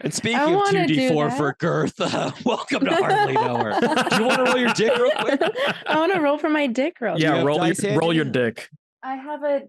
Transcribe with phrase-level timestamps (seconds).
[0.00, 3.80] And speaking I of 2d4 for girth, uh, welcome to Hardly Know Her.
[4.10, 5.40] Do you want to roll your dick real quick?
[5.86, 7.18] I want to roll for my dick roll.
[7.18, 7.96] you yeah, roll your, handy?
[7.96, 8.68] roll your dick.
[9.02, 9.62] I have a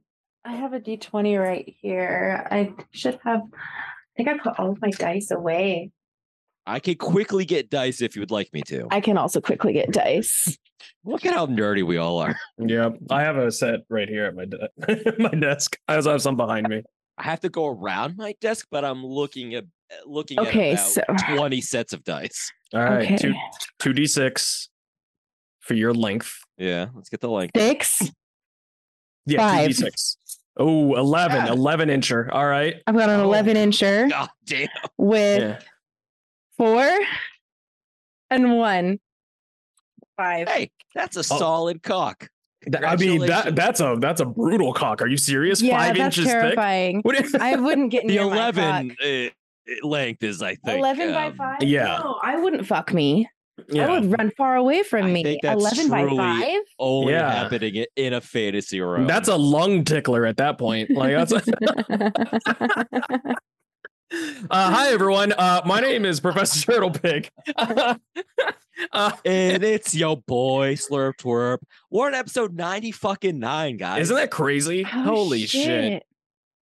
[0.44, 2.46] I have a d20 right here.
[2.52, 5.92] I should have I think I put all of my dice away.
[6.66, 8.88] I can quickly get dice if you would like me to.
[8.92, 10.58] I can also quickly get dice.
[11.06, 12.36] Look at how nerdy we all are.
[12.58, 15.78] Yep, I have a set right here at my de- my desk.
[15.88, 16.84] I also have some behind me.
[17.18, 20.98] I have to go around my desk, but I'm looking eh, at looking Okay, at
[21.08, 22.52] about so- 20 sets of dice.
[22.74, 23.40] All right, two Okay.
[23.80, 24.70] two d six
[25.62, 26.38] for your length.
[26.58, 27.54] Yeah, let's get the length.
[27.58, 28.12] Six.
[29.26, 30.18] Yeah, two d six.
[30.60, 31.52] Oh, 11, Yeah.
[31.52, 32.30] 11 incher.
[32.34, 32.82] All right.
[32.88, 33.26] I've got an Oh.
[33.26, 34.68] 11 incher God damn.
[34.98, 35.60] with Yeah.
[36.58, 37.00] four
[38.32, 39.00] and one.
[40.18, 40.50] Five.
[40.50, 41.22] Hey, that's a Oh.
[41.38, 42.30] solid cock.
[42.72, 45.02] Th- I mean that that's a that's a brutal cock.
[45.02, 45.62] Are you serious?
[45.62, 47.02] yeah, Five that's inches terrifying.
[47.04, 47.06] thick.
[47.06, 47.42] What?
[47.42, 48.98] I wouldn't get The near my 11 cock.
[49.06, 50.80] uh, length is, I think.
[50.80, 51.64] 11 by um, 5?
[51.64, 52.00] yeah.
[52.04, 53.30] No, I wouldn't fuck me.
[53.76, 55.24] I would run far away from I me.
[55.24, 56.62] think that's 11 by 5?
[56.78, 57.32] Only Yeah.
[57.44, 59.08] happening in a fantasy room.
[59.08, 60.92] That's a lung tickler at that point.
[60.92, 61.34] Like that's.
[64.12, 65.34] uh, hi everyone.
[65.34, 67.30] Uh, my name is Professor Turtle Pig.
[67.58, 67.96] uh,
[69.26, 71.60] and it's yo boy Slurp Twerp.
[71.92, 74.04] We're on episode 90 fucking nine, guys.
[74.04, 74.86] isn't that crazy?
[74.86, 76.04] Oh, Holy shit!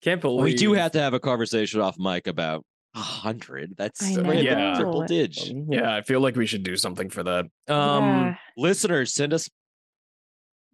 [0.02, 2.66] Can't believe we do have to have a conversation off mic about
[2.96, 3.76] a hundred.
[3.78, 4.76] That's I random know.
[4.76, 5.36] triple dig.
[5.50, 7.46] Um, yeah, I feel like we should do something for that.
[7.68, 8.36] Um, Yeah.
[8.58, 9.50] Listeners, send us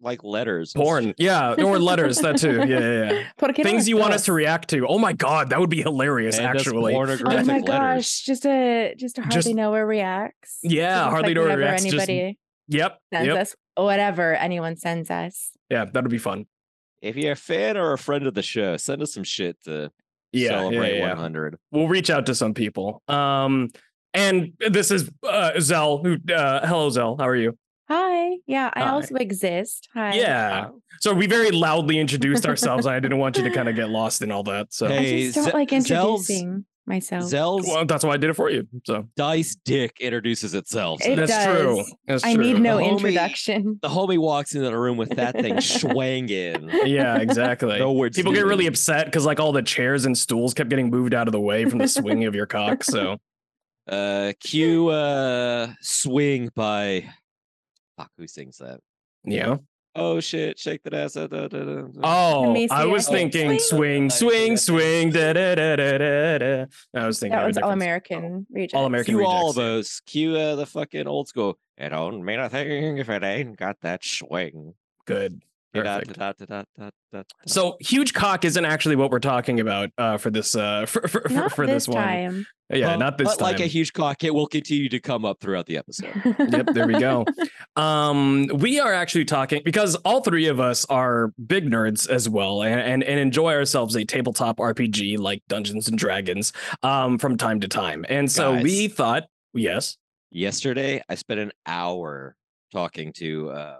[0.00, 0.74] like letters.
[0.74, 1.14] and porn.
[1.18, 2.18] Yeah, or letters.
[2.18, 2.56] That too.
[2.66, 3.12] Yeah, yeah.
[3.12, 3.26] yeah.
[3.38, 4.86] ¿Por qué no Things you want us to react to.
[4.86, 6.36] Oh my god, that would be hilarious.
[6.36, 6.94] Send us actually.
[6.94, 7.66] Oh pornographic my letters.
[7.66, 10.58] gosh, just a just a hardly Just- know where reacts.
[10.62, 11.84] Yeah, Just hardly like know where whenever reacts.
[11.84, 12.98] Just, Anybody yep.
[13.12, 13.36] sends Yep.
[13.38, 15.50] us whatever anyone sends us.
[15.70, 16.46] Yeah, that'd be fun.
[17.02, 19.90] If you're a fan or a friend of the show, send us some shit to
[20.32, 21.08] Yeah, yeah, celebrate yeah.
[21.08, 21.56] 100.
[21.70, 23.02] We'll reach out to some people.
[23.06, 23.68] Um,
[24.14, 25.98] and this is uh, Zell.
[25.98, 26.16] Who?
[26.32, 27.16] Uh, hello, Zell.
[27.18, 27.58] How are you?
[27.88, 28.36] Hi.
[28.46, 28.90] Yeah, I Hi.
[28.90, 29.88] also exist.
[29.94, 30.14] Hi.
[30.14, 30.68] Yeah.
[31.00, 32.86] So we very loudly introduced ourselves.
[32.86, 34.72] I didn't want you to kind of get lost in all that.
[34.72, 37.24] So I just don't Ze- like Zell's- introducing myself.
[37.24, 38.66] Zell's well, that's why I did it for you.
[38.84, 41.02] So dice dick introduces itself.
[41.02, 41.76] So It that's true.
[41.76, 41.94] does.
[42.06, 42.42] That's I true.
[42.44, 43.78] need no The homie- introduction.
[43.82, 46.68] the homie walks into the room with that thing swanging.
[46.86, 47.78] Yeah, exactly.
[47.78, 48.48] No words People get needed.
[48.48, 51.40] really upset because like all the chairs and stools kept getting moved out of the
[51.40, 52.82] way from the swing of your cock.
[52.82, 53.18] So
[53.88, 57.08] Uh, cue uh, swing by.
[57.96, 58.80] Fuck, who sings that?
[59.24, 59.56] yeah.
[59.98, 61.14] Oh shit, shake that ass.
[61.14, 61.82] da, da, da, da.
[62.04, 63.12] Oh, I was it.
[63.12, 64.10] thinking swing, Swing.
[64.10, 65.10] swing, swing.
[65.10, 66.64] Da, da, da, da, da, da.
[66.94, 68.74] I was thinking That was all American rejects.
[68.74, 69.64] All American Cue all of rejects, yeah.
[69.64, 70.00] those.
[70.04, 71.58] Cue uh, the fucking old school.
[71.78, 74.74] It don't mean a thing if it ain't got that swing.
[75.06, 75.40] Good.
[75.84, 76.18] Da, Perfect.
[76.18, 76.32] da,
[76.78, 77.22] da, da.
[77.46, 81.20] So huge cock isn't actually what we're talking about uh, for this uh, for for,
[81.28, 82.02] for, for this, this, one.
[82.02, 82.46] time.
[82.68, 83.44] Yeah, But- not this but time.
[83.52, 86.10] like a huge cock, it will continue to come up throughout the episode.
[86.50, 87.24] yep, there we go.
[87.76, 92.62] Um, we are actually talking because all three of us are big nerds as well,
[92.62, 97.60] and and, and enjoy ourselves a tabletop RPG like Dungeons and Dragons um, from time
[97.60, 98.04] to time.
[98.08, 98.62] And so Guys.
[98.64, 99.96] we thought, yes,
[100.32, 102.36] Yesterday, I spent an hour
[102.72, 103.76] talking to uh,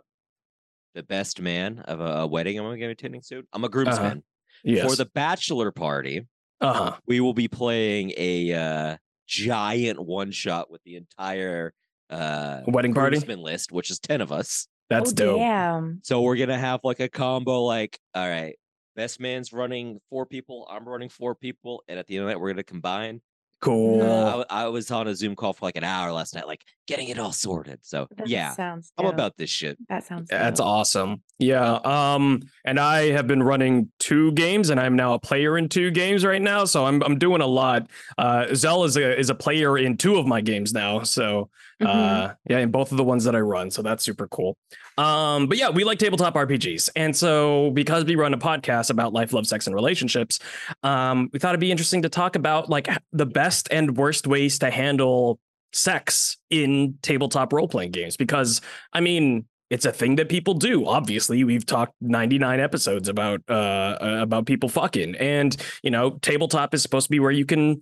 [0.97, 3.47] the best man of a, a wedding I'm going to be attending soon.
[3.53, 4.25] I'm a groomsman.
[4.65, 6.27] yes, For the bachelor party,
[6.61, 8.97] uh huh, we will be playing a uh,
[9.29, 11.75] giant one shot with the entire
[12.09, 13.19] uh, wedding party.
[13.37, 14.67] list, which is 10 of us.
[14.89, 15.39] That's oh, dope.
[15.39, 16.01] Damn.
[16.03, 18.55] So we're gonna have like a combo, like, all right,
[18.95, 22.41] best man's running four people, I'm running four people, and at the end of that,
[22.41, 23.21] we're gonna combine.
[23.61, 24.01] Cool.
[24.01, 24.25] Uh, I, No.
[24.27, 27.09] w- I was on a Zoom call for like an hour last night, like getting
[27.09, 27.81] it all sorted.
[27.83, 28.93] So That yeah, sounds.
[28.97, 29.77] I'm about this shit.
[29.89, 30.29] That sounds.
[30.29, 31.23] That's awesome.
[31.39, 31.75] Yeah.
[31.85, 35.91] Um, and I have been running two games, and I'm now a player in two
[35.91, 36.65] games right now.
[36.65, 37.89] So I'm I'm doing a lot.
[38.17, 41.03] Uh, Zell is a is a player in two of my games now.
[41.03, 41.51] So
[41.83, 41.87] Mhm.
[41.89, 43.71] uh, yeah, in both of the ones that I run.
[43.71, 44.57] So that's super cool.
[44.97, 49.13] Um, but yeah, we like tabletop RPGs, and so because we run a podcast about
[49.13, 50.39] life, love, sex, and relationships,
[50.83, 54.59] um, we thought it'd be interesting to talk about like the best and worst ways
[54.61, 55.39] to handle
[55.73, 58.17] sex in tabletop role playing games.
[58.17, 58.61] Because
[58.93, 60.87] I mean, it's a thing that people do.
[60.87, 66.75] Obviously, we've talked 99 episodes about uh uh, about people fucking, and you know, tabletop
[66.75, 67.81] is supposed to be where you can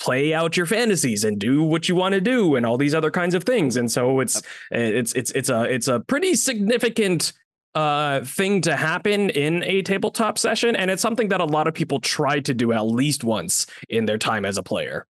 [0.00, 3.10] play out your fantasies and do what you want to do and all these other
[3.10, 3.76] kinds of things.
[3.76, 7.32] And so it's it's it's it's a it's a pretty significant
[7.74, 11.74] uh thing to happen in a tabletop session and it's something that a lot of
[11.74, 15.06] people try to do at least once in their time as a player.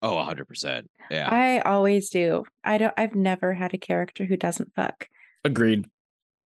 [0.00, 0.84] Oh, 100%.
[1.10, 1.28] Yeah.
[1.30, 2.44] I always do.
[2.62, 2.94] I don't.
[2.96, 5.08] I've never had a character who doesn't fuck.
[5.44, 5.86] Agreed.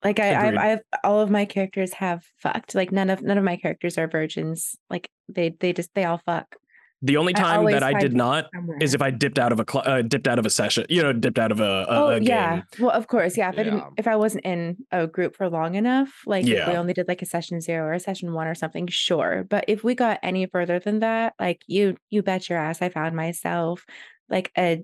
[0.03, 2.75] Like I, I've, I've, all of my characters have fucked.
[2.75, 4.75] Like none of, none of my characters are virgins.
[4.89, 6.55] Like they, they just, they all fuck.
[7.01, 8.77] The only time always that I did not somewhere.
[8.81, 11.01] is if I dipped out of a cl- uh, dipped out of a session, you
[11.01, 12.27] know, dipped out of a, a, Oh a game.
[12.27, 12.61] yeah.
[12.77, 13.49] Well, of course, yeah.
[13.49, 16.73] If I didn't, if I wasn't in a group for long enough, like if we
[16.75, 19.45] only did like a session zero or a session one or something, sure.
[19.49, 22.89] But if we got any further than that, like you, you bet your ass, I
[22.89, 23.85] found myself
[24.29, 24.83] like a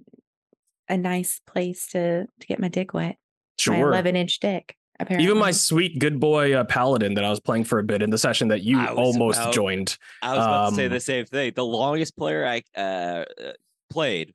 [0.87, 3.17] a nice place to to get my dick wet.
[3.67, 3.89] My Sure.
[3.89, 4.75] eleven inch dick.
[4.99, 8.01] Apparently, Even my sweet good boy uh, paladin that I was playing for a bit
[8.01, 9.97] in the session that you almost about- joined.
[10.21, 11.51] I was about to say Um, the same thing.
[11.55, 13.51] The longest player I uh, uh,
[13.89, 14.33] played,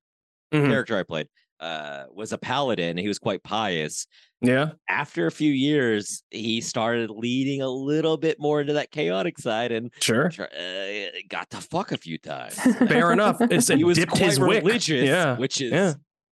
[0.53, 0.69] Mhm.
[0.69, 1.29] character I played,
[1.61, 2.97] uh, was a paladin.
[2.99, 4.07] He was quite pious.
[4.43, 9.39] Yeah, After a few years, he started leading a little bit more into that chaotic
[9.39, 10.31] side and sure.
[10.41, 12.55] uh, got to fuck a few times.
[12.55, 13.37] Fair enough.
[13.51, 14.63] It's he was dipped quite his wick.
[14.65, 15.93] religious, Yeah, which is yeah.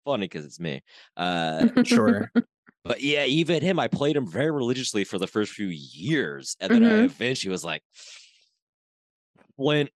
[0.05, 0.83] funny because it's me.
[1.17, 2.31] Uh, sure.
[2.85, 6.73] but yeah, even him, I played him very religiously for the first few years, and
[6.73, 7.05] then I Mhm.
[7.05, 7.83] eventually was like,
[9.57, 9.91] Flint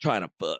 [0.00, 0.58] trying to fuck.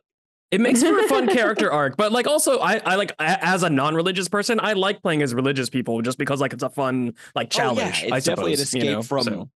[0.50, 3.70] It makes for a fun character arc, but like also I, I like as a
[3.70, 7.52] non-religious person, I like playing as religious people just because like it's a fun like
[7.58, 8.02] Oh, yeah, challenge.
[8.04, 9.22] it's I definitely an suppose, you escape know, from.
[9.24, 9.50] so.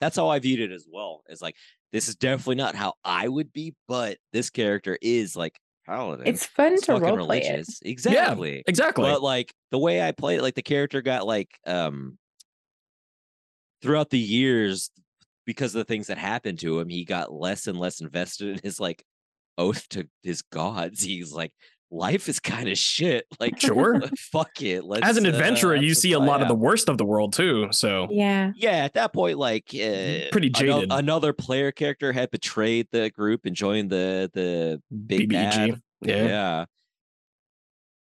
[0.00, 1.22] That's how I viewed it as well.
[1.28, 1.56] It's like
[1.92, 6.26] this is definitely not how I would be, but this character is like paladin.
[6.26, 7.48] it's fun It's to fucking role play it.
[7.50, 7.80] religious.
[7.82, 8.62] Exactly.
[8.66, 9.04] exactly.
[9.04, 12.18] But like the way I played it, like the character got like um
[13.82, 14.90] throughout the years
[15.46, 18.60] because of the things that happened to him, he got less and less invested in
[18.62, 19.04] his like
[19.58, 21.02] oath to his gods.
[21.04, 21.52] He's like,
[21.94, 23.26] life is kind of shit.
[23.38, 24.00] Like, Sure.
[24.18, 24.84] fuck it.
[24.84, 26.98] Let's, as an uh, adventurer, have you see a fun." lot of the worst of
[26.98, 27.68] the world too.
[27.70, 28.52] So Yeah.
[28.56, 30.90] Yeah, at that point, like uh, Pretty jaded.
[30.90, 35.30] Another player character had betrayed the group and joined the the big BBEG.
[35.30, 35.80] bad.
[36.02, 36.24] Yeah.
[36.26, 36.64] Yeah.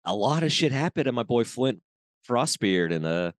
[0.07, 1.81] A lot of shit happened to my boy Flint
[2.27, 3.33] Frostbeard, and uh,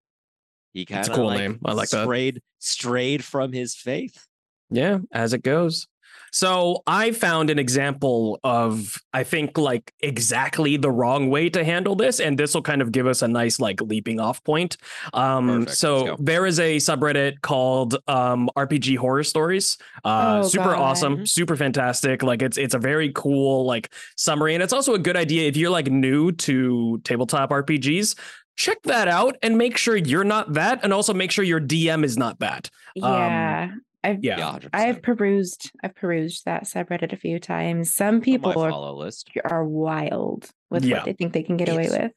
[0.72, 1.58] he kind of a cool like name.
[1.64, 2.04] I like that.
[2.04, 4.26] strayed strayed from his faith.
[4.70, 5.88] Yeah, as it goes.
[6.32, 11.94] So I found an example of, I think, like exactly the wrong way to handle
[11.94, 14.78] this, and this will kind of give us a nice like leaping off point.
[15.12, 19.76] Um, so there is a subreddit called um, RPG Horror Stories.
[20.04, 22.22] Uh, Oh, super awesome, super fantastic.
[22.22, 25.56] Like it's it's a very cool like summary, and it's also a good idea if
[25.56, 28.14] you're like new to tabletop RPGs.
[28.56, 32.04] Check that out and make sure you're not that, and also make sure your DM
[32.04, 32.70] is not that.
[33.02, 33.70] Um, Yeah.
[34.04, 34.38] I've Yeah.
[34.38, 34.68] Yeah, 100%.
[34.72, 37.94] I've perused I've perused that subreddit a few times.
[37.94, 39.30] Some people are, list.
[39.44, 40.96] are wild with Yeah.
[40.98, 42.12] what they think they can get away with.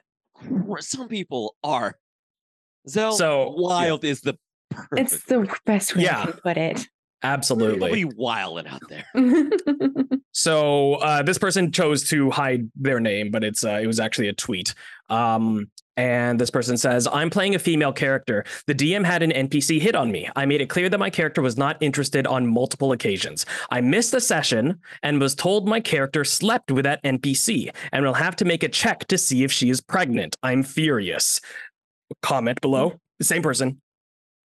[0.85, 1.95] Some people are.
[2.87, 3.67] Zell, So, yeah.
[3.67, 4.37] wild is the
[4.69, 4.99] perfect.
[5.13, 6.21] It's the best way Yeah.
[6.21, 6.87] I can put it.
[7.23, 7.79] Absolutely.
[7.79, 9.05] Nobody wilding out there.
[10.37, 14.27] So uh, this person chose to hide their name, but it's uh, it was actually
[14.27, 14.73] a tweet.
[15.09, 18.43] Um, and this person says, "I'm playing a female character.
[18.67, 20.29] The DM had an NPC hit on me.
[20.35, 23.45] I made it clear that my character was not interested on multiple occasions.
[23.71, 28.13] I missed a session and was told my character slept with that NPC, and will
[28.13, 30.37] have to make a check to see if she is pregnant.
[30.43, 31.41] I'm furious."
[32.21, 32.99] Comment below.
[33.19, 33.81] The same person.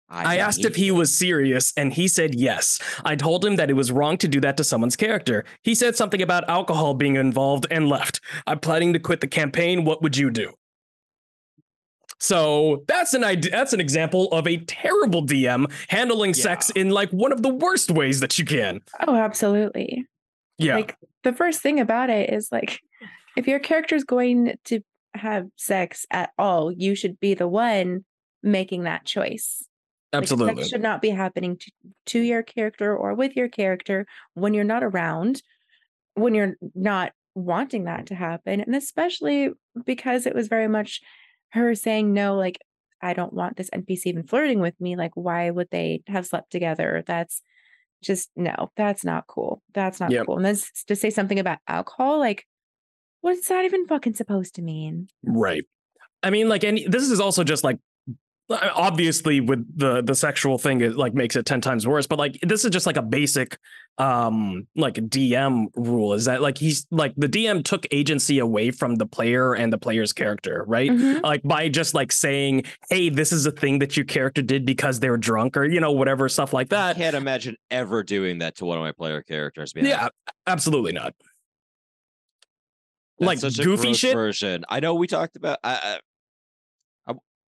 [0.10, 2.80] I asked if he was serious, and he said yes.
[3.04, 5.44] I told him that it was wrong to do that to someone's character.
[5.64, 8.22] He said something about alcohol being involved and left.
[8.46, 9.84] I'm planning to quit the campaign.
[9.84, 10.54] What would you do?
[12.20, 13.52] So that's an idea.
[13.52, 17.92] That's an example of a terrible DM handling sex in like one of the worst
[17.92, 18.82] ways that you can.
[19.08, 20.06] oh, absolutely.
[20.58, 22.80] Yeah, Like the first thing about it is like
[23.36, 24.82] if your character is going to
[25.14, 28.06] have sex at all, you should be the one
[28.42, 29.64] making that choice.
[30.14, 30.56] Like, absolutely.
[30.64, 31.72] sex should not be happening to,
[32.08, 35.44] to your character or with your character when you're not around,
[36.16, 38.62] when you're not wanting that to happen.
[38.62, 39.52] And especially
[39.86, 41.02] because it was very much
[41.52, 42.60] her saying, no, like,
[43.02, 44.96] I don't want this NPC even flirting with me.
[44.96, 47.04] Like, why would they have slept together?
[47.06, 47.42] That's
[48.04, 49.62] just no, that's not cool.
[49.74, 50.26] That's not Yep.
[50.26, 50.38] cool.
[50.38, 52.46] And then to say something about alcohol, like,
[53.22, 55.10] what's that even fucking supposed to mean?
[55.24, 55.64] Right.
[56.24, 57.78] I mean, like, and this is also just like
[58.50, 62.38] obviously with the the sexual thing it like makes it 10 times worse but like
[62.44, 63.58] this is just like a basic
[63.98, 68.96] um like dm rule is that like he's like the dm took agency away from
[68.96, 71.22] the player and the player's character right Mhm.
[71.24, 75.02] like by just like saying hey this is a thing that your character did because
[75.02, 78.02] they were drunk or you know whatever stuff like that I that can't imagine ever
[78.02, 79.74] doing that to one of my player characters.
[79.74, 80.08] being like, yeah
[80.46, 81.14] absolutely not
[83.20, 84.64] That's like such a goofy gross shit version.
[84.70, 85.58] I know we talked about.
[85.64, 86.00] I, I,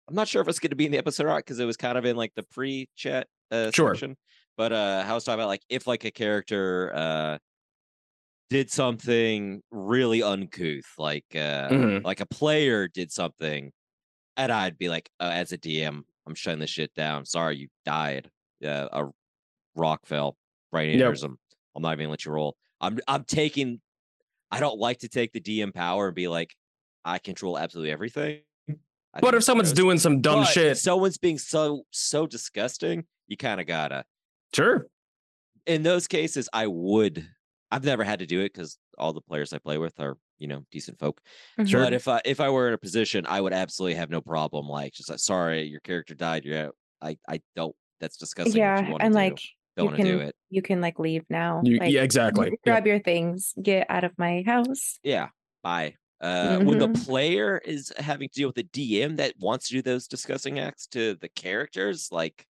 [0.08, 1.66] I'm- not sure if it's going to be in the episode or not because it
[1.66, 3.94] was kind of in like the pre-chat uh, Sure.
[3.96, 4.18] section.
[4.58, 7.38] But uh, I was talking about like if like a character uh
[8.50, 12.04] did something really uncouth, like uh, Mhm.
[12.04, 13.72] like a player did something,
[14.38, 17.26] and I'd be like, uh, as a DM, I'm shutting this shit down.
[17.26, 18.30] Sorry, you died.
[18.64, 19.06] Uh, a
[19.76, 20.38] rock fell,
[20.72, 21.16] brain Yep.
[21.24, 22.56] I'm not even gonna let you roll.
[22.80, 23.82] I'm I'm taking
[24.52, 26.56] I don't like to take the DM power and be like,
[27.04, 28.42] I control absolutely everything.
[29.16, 29.78] I But if someone's gross.
[29.78, 34.04] doing some dumb But if shit, someone's being so so disgusting, you kind of gotta.
[34.54, 34.88] sure.
[35.66, 37.28] In those cases, I would.
[37.72, 40.48] I've never had to do it because all the players I play with are you
[40.48, 41.20] know decent folk.
[41.66, 41.82] Sure.
[41.84, 44.68] But if I if I were in a position, I would absolutely have no problem.
[44.68, 46.44] Like just like, sorry, your character died.
[46.46, 46.70] Yeah,
[47.02, 47.76] I I don't.
[48.00, 48.52] That's disgusting.
[48.52, 49.18] what you yeah, and do.
[49.18, 49.40] like
[49.78, 50.36] don't you want to do can it.
[50.50, 51.62] you can like leave now.
[51.64, 52.50] You, like, yeah, exactly.
[52.50, 52.56] Yeah.
[52.64, 55.00] grab your things, get out of my house.
[55.04, 55.30] Yeah,
[55.64, 55.96] bye.
[56.26, 59.82] Uh, when the player is having to deal with a DM that wants to do
[59.84, 62.48] those disgusting acts to the characters, like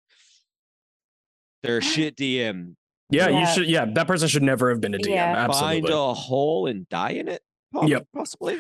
[1.62, 2.75] they're a shit DM.
[3.10, 3.67] Yeah, you should.
[3.67, 5.10] Yeah, that person should never have been a DM.
[5.10, 5.34] Yeah.
[5.50, 5.82] Absolutely.
[5.82, 7.41] Find a hole and die in it.
[7.74, 8.08] Po- Yep.
[8.15, 8.60] possibly.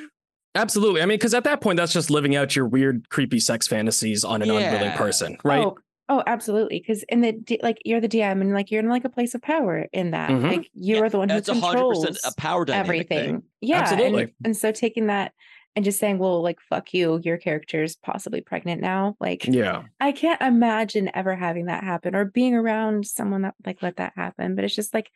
[0.53, 1.01] Absolutely.
[1.01, 4.23] I mean, because at that point, that's just living out your weird, creepy sex fantasies
[4.23, 5.65] on an unwilling person, right?
[5.65, 5.77] Oh,
[6.09, 6.79] oh, absolutely.
[6.79, 9.33] Because in the D- like you're the DM and like you're in like a place
[9.35, 10.29] of power in that.
[10.29, 10.43] Mhm.
[10.43, 12.85] Like you Yeah, are the one who That's a hundred controls percent a power dynamic
[12.87, 13.25] everything.
[13.25, 13.43] thing.
[13.61, 14.35] Yeah, and- Absolutely.
[14.43, 15.33] And, so taking that
[15.75, 19.15] and just saying, well, like fuck you, your character's possibly pregnant now.
[19.19, 19.83] Like Yeah.
[19.99, 24.13] I can't imagine ever having that happen or being around someone that like let that
[24.15, 24.55] happen.
[24.55, 25.09] But it's just like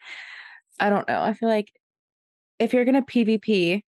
[0.80, 1.22] I don't know.
[1.22, 1.70] I feel like
[2.58, 3.82] if you're gonna PvP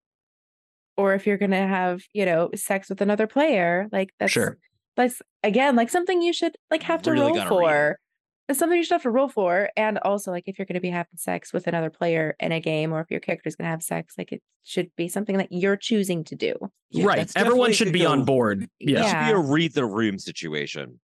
[0.97, 4.59] or if you're gonna have, you know, sex with another player, like that's Sure.
[4.99, 7.49] That's again like something you should like have to Really roll gotta read.
[7.49, 7.99] for.
[8.51, 9.69] It's something you should have to roll for.
[9.77, 12.93] And also like if you're gonna be having sex with another player in a game
[12.93, 15.77] or if your character is gonna have sex, like it should be something that you're
[15.77, 16.55] choosing to do.
[16.91, 17.31] Yeah, right.
[17.37, 18.63] Everyone should could be on go- board.
[18.81, 19.03] It Yeah.
[19.27, 20.99] should be a read the room situation.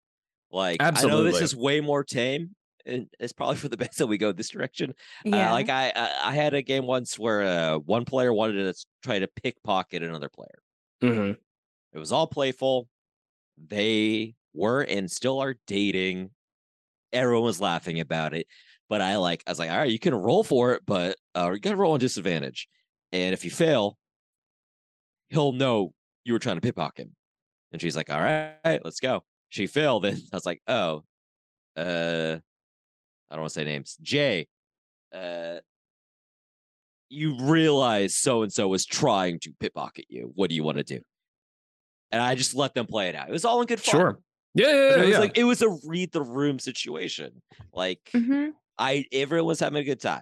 [0.51, 1.19] Like Absolutely.
[1.19, 4.17] I know this is way more tame, and it's probably for the best that we
[4.17, 4.93] go this direction.
[5.25, 5.49] Yeah.
[5.49, 8.85] Uh, like I, I I had a game once where uh, one player wanted to
[9.03, 10.59] try to pickpocket another player.
[11.03, 11.37] Mhm.
[11.93, 12.87] It was all playful.
[13.57, 16.31] They were and still are dating.
[17.11, 18.47] Everyone was laughing about it,
[18.89, 21.51] but I like I was like, all right, you can roll for it, but uh,
[21.51, 22.67] you got to roll on disadvantage,
[23.11, 23.97] and if you fail,
[25.29, 25.93] he'll know
[26.23, 27.15] you were trying to pickpocket him.
[27.71, 29.23] And she's like, all right, let's go.
[29.49, 31.03] She failed, and I was like, oh,
[31.75, 32.37] uh,
[33.29, 33.97] I don't want to say names.
[34.01, 34.47] Jay,
[35.13, 35.57] uh,
[37.09, 40.31] you realize so and so was trying to pickpocket you.
[40.35, 41.01] What do you want to do?
[42.13, 43.27] And I just let them play it out.
[43.27, 43.99] It was all in good fun.
[43.99, 44.19] Sure.
[44.53, 44.67] Yeah.
[44.67, 44.71] Yeah.
[44.71, 44.95] But Yeah.
[44.95, 45.19] it was yeah.
[45.19, 47.41] like it was a read the room situation.
[47.73, 48.51] Like Mhm.
[48.77, 50.21] I everyone was having a good time.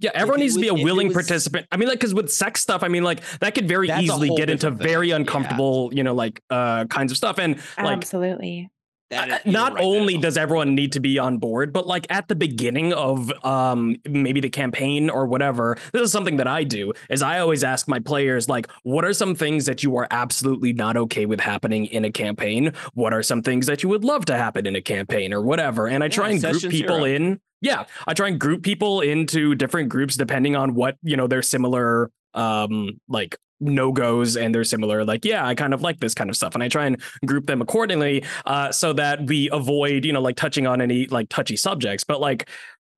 [0.00, 1.66] Yeah, everyone it needs to be a was- if it willing was- participant.
[1.72, 4.48] I mean, like, because with sex stuff, I mean, like, that could very easily get
[4.48, 4.78] into thing.
[4.78, 5.16] very Yeah.
[5.16, 7.40] uncomfortable, you know, like, uh, kinds of stuff.
[7.40, 8.70] And like, Absolutely.
[9.10, 12.06] That uh, not right, only a- does everyone need to be on board, but like
[12.10, 16.64] at the beginning of um maybe the campaign or whatever, this is something that I
[16.64, 20.06] do is I always ask my players like, what are some things that you are
[20.10, 22.72] absolutely not okay with happening in a campaign?
[22.94, 25.86] What are some things that you would love to happen in a campaign or whatever?
[25.88, 27.04] And I try Yeah, and group people zero.
[27.04, 27.40] in.
[27.60, 31.42] Yeah, I try and group people into different groups depending on what you know their
[31.42, 36.14] similar um like no goes and they're similar like yeah i kind of like this
[36.14, 40.04] kind of stuff and i try and group them accordingly uh so that we avoid
[40.04, 42.48] you know like touching on any like touchy subjects but like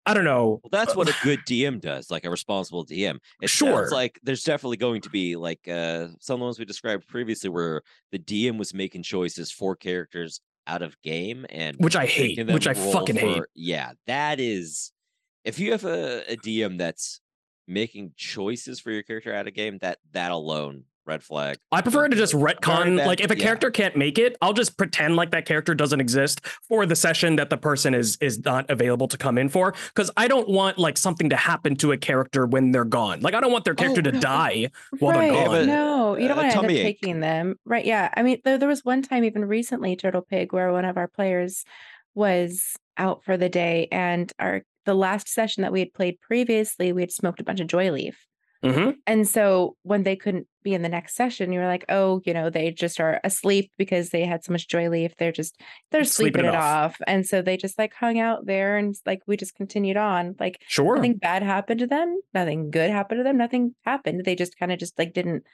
[0.05, 3.19] i don't know Well, that's what a good DM does, like a responsible DM.
[3.41, 3.79] It Sure.
[3.83, 7.07] sounds like there's definitely going to be like uh some of the ones we described
[7.09, 7.83] previously where
[8.13, 12.67] the DM was making choices for characters out of game and which i hate which
[12.67, 14.93] i fucking hate Yeah, that is
[15.45, 17.21] if you have a, a DM that's
[17.71, 21.59] making choices for your character out of game, that that alone, red flag.
[21.73, 22.97] I prefer to just retcon.
[22.97, 23.45] bad- Like if a yeah.
[23.45, 27.37] character can't make it, I'll just pretend like that character doesn't exist for the session
[27.37, 29.73] that the person is is not available to come in for.
[29.95, 33.21] Because I don't want like something to happen to a character when they're gone.
[33.21, 34.21] Like I don't want their oh, character to no.
[34.21, 34.71] die.
[35.01, 35.39] Well, they're gone.
[35.39, 35.47] right.
[35.47, 35.67] gone.
[35.67, 36.83] No, you don't uh, a want to end up ache.
[36.83, 37.57] taking them.
[37.65, 37.85] Right.
[37.85, 38.13] Yeah.
[38.17, 41.09] I mean, there, there was one time, even recently, Turtle Pig, where one of our
[41.09, 41.65] players
[42.15, 46.93] was out for the day, and our the last session that we had played previously,
[46.93, 48.27] we had smoked a bunch of joy leaf.
[48.65, 48.97] Mhm.
[49.07, 52.35] And so when they couldn't be in the next session, you were like, oh, you
[52.35, 55.15] know, they just are asleep because they had so much joy leaf.
[55.17, 55.59] They're just
[55.91, 56.93] they're Sleeping sleeping, it it off.
[56.93, 56.97] off.
[57.07, 60.37] And so they just like hung out there and like we just continued on.
[60.39, 60.97] Like Sure.
[60.97, 64.25] nothing bad happened to them, nothing good happened to them, nothing happened.
[64.27, 65.45] They just kind of just like didn't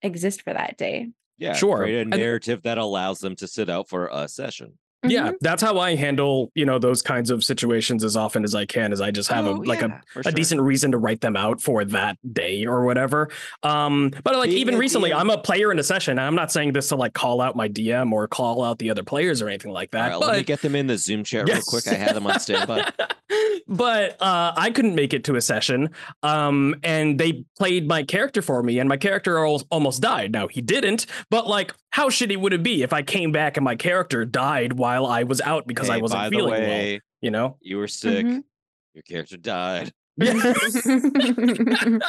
[0.00, 1.08] exist for that day.
[1.38, 1.78] Yeah, Sure.
[1.78, 4.78] Create a And- narrative that allows them to sit out for a session.
[5.04, 5.34] Yeah, Mhm.
[5.40, 8.92] that's how I handle, you know, those kinds of situations as often as I can.
[8.92, 10.32] Is I just have Oh, a like a yeah, for a sure.
[10.32, 13.28] decent reason to write them out for that day or whatever.
[13.64, 16.12] Um, but like even recently, I'm a player in a session.
[16.12, 18.90] and I'm not saying this to like call out my DM or call out the
[18.90, 20.10] other players or anything like that.
[20.12, 21.88] right, but let me get them in the Zoom chat real quick.
[21.88, 22.88] I have them on standby.
[23.68, 25.90] but uh, I couldn't make it to a session,
[26.22, 30.32] um, and they played my character for me, and my character almost died.
[30.32, 33.64] Now he didn't, but like, how shitty would it be if I came back and
[33.64, 36.60] my character died while I was out because I wasn't by the feeling well?
[36.60, 37.56] way, You know?
[37.60, 38.26] you were sick.
[38.26, 38.42] Mhm.
[38.94, 39.92] Your character died.
[40.16, 40.86] Yes.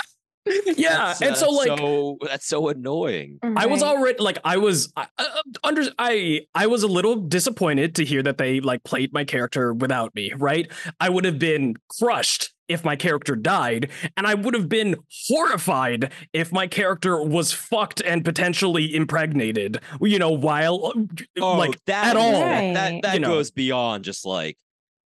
[0.77, 3.39] yeah, That's, and uh, so like so that's so annoying.
[3.55, 3.87] I was Right.
[3.89, 8.21] already like I was I, I, under I I was a little disappointed to hear
[8.23, 10.69] that they like played my character without me, right?
[10.99, 14.95] I would have been crushed if my character died and I would have been
[15.27, 20.93] horrified if my character was fucked and potentially impregnated, you know, while uh,
[21.41, 22.31] Oh, like that at all.
[22.31, 23.29] that that, that You know.
[23.35, 24.57] goes beyond just like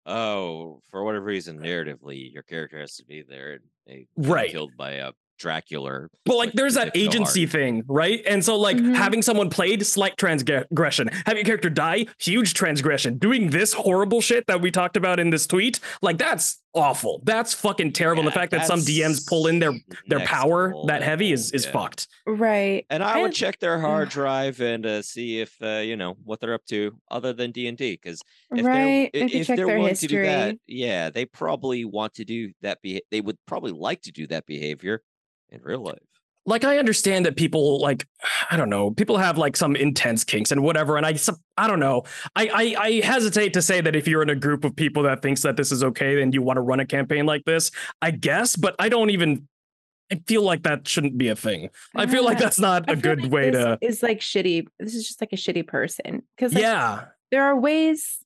[0.04, 4.50] oh for whatever reason narratively your character has to be there and they Right.
[4.50, 6.08] killed by a Dracula.
[6.24, 8.22] But like, there's that it's so agency thing, right?
[8.26, 8.94] And so, like, Mhm.
[8.94, 13.18] having someone played slight transgression, having your character die, huge transgression.
[13.18, 17.20] Doing this horrible shit that we talked about in this tweet, like, that's awful.
[17.24, 18.20] That's fucking terrible.
[18.20, 19.72] and the fact that some DMs pull in their
[20.08, 21.70] their power level, that heavy is is yeah.
[21.72, 22.06] fucked.
[22.26, 22.84] Right.
[22.90, 26.16] And I would And- check their hard drive and uh, see if uh, you know
[26.24, 27.92] what they're up to other than D and D.
[27.92, 28.20] Because
[28.54, 29.10] if right.
[29.12, 32.24] they're i- if if they're their willing to do that, yeah, they probably want to
[32.24, 32.82] do that.
[32.82, 35.02] Be they would probably like to do that behavior
[35.50, 35.98] in real life.
[36.48, 38.06] Like, I understand that people like,
[38.50, 40.96] I don't know, people have like some intense kinks and whatever.
[40.96, 41.16] And I,
[41.56, 42.04] I don't know.
[42.36, 42.48] I,
[42.78, 45.42] I, I hesitate to say that if you're in a group of people that thinks
[45.42, 47.70] that this is okay, then you want to run a campaign like this.
[48.00, 49.48] I guess, but I don't even.
[50.12, 51.68] I feel like that shouldn't be a thing.
[51.96, 53.78] I feel like ah, that's not I a good like way this to.
[53.80, 54.68] is like shitty.
[54.78, 58.18] This is just like a shitty person because like, yeah, there are ways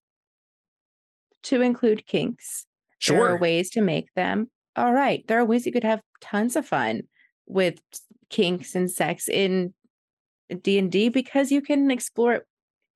[1.44, 2.66] to include kinks.
[2.98, 3.38] sure There are sure.
[3.38, 4.50] ways to make them.
[4.76, 5.26] All right.
[5.26, 7.02] There are ways you could have tons of fun
[7.46, 7.80] with
[8.28, 9.74] kinks and sex in
[10.62, 12.46] D and D because you can explore it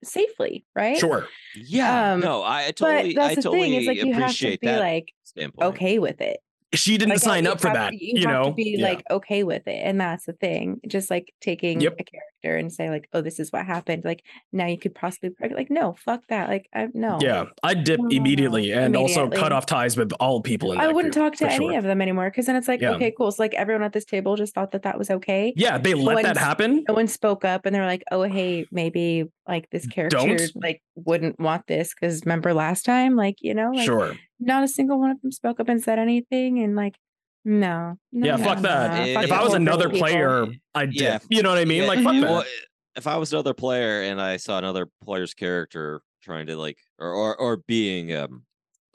[0.05, 0.99] safely, right?
[0.99, 1.29] Sure.
[1.55, 4.25] Yeah, Um, no, I totally, that's I the totally thing is like you have to
[4.25, 5.75] appreciate be that like standpoint.
[5.75, 6.39] okay with it.
[6.75, 7.93] She didn't Like, sign up for have that.
[7.95, 8.49] You, have know.
[8.51, 8.85] to be Yeah.
[8.89, 10.81] like okay with it, and that's the thing.
[10.87, 11.93] Just like taking Yep.
[11.93, 14.23] a character and say like, "Oh, this is what happened." Like
[14.53, 16.49] now you could possibly like, no, fuck that.
[16.49, 17.19] Like, I no.
[17.21, 18.17] Yeah, I dip No, no, no.
[18.17, 21.51] immediately and also cut off ties with all people in I wouldn't group, talk to
[21.51, 21.79] any sure.
[21.79, 22.93] of them anymore because then it's like, Yeah.
[22.93, 23.31] okay, cool.
[23.33, 25.53] So like everyone at this table just thought that that was okay.
[25.57, 26.85] Yeah, they let that One's- happen.
[26.89, 30.53] No one spoke up and they're like, oh, hey, maybe like this character Don't.
[30.57, 34.15] like wouldn't want this because remember last time, like you know, like Sure.
[34.41, 36.97] not a single one of them spoke up and said anything, and like,
[37.45, 38.97] no, no Yeah, no, fuck that.
[38.97, 40.09] no, If fuck If I was another people.
[40.09, 41.19] player, I'd Yeah.
[41.19, 41.23] dip.
[41.31, 41.83] You know what I mean?
[41.83, 42.31] Yeah, Like fuck it- that.
[42.31, 42.45] well,
[42.97, 47.13] if I was another player and I saw another player's character trying to like or
[47.13, 48.45] or, or being um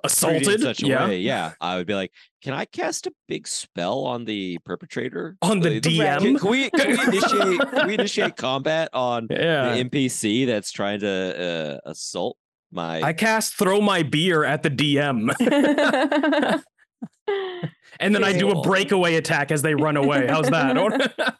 [0.08, 0.62] treated in Assaulted.
[0.62, 1.08] such a Yeah.
[1.08, 5.36] way, yeah, I would be like, can I cast a big spell on the perpetrator?
[5.42, 6.20] On the Like, DM.
[6.22, 9.74] Can, can we, can we initiate can we initiate combat on Yeah.
[9.76, 12.38] the NPC that's trying to uh, assault
[12.72, 15.30] my I cast throw my beer at the DM
[18.00, 20.28] and then I do a breakaway attack as they run away.
[20.28, 21.36] How's that?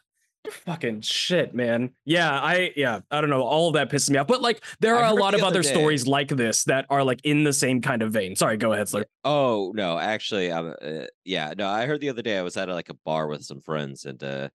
[0.50, 1.90] Fucking shit, man.
[2.04, 3.42] Yeah, I yeah, I don't know.
[3.42, 4.26] All of that pisses me off.
[4.26, 7.20] But like there are a lot of other day- stories like this that are like
[7.24, 8.34] in the same kind of vein.
[8.34, 9.04] Sorry, go ahead, Slur.
[9.22, 10.74] Oh no, actually, I'm.
[10.82, 11.68] Uh, yeah, no.
[11.68, 14.20] I heard the other day I was at like a bar with some friends, and
[14.24, 14.48] uh,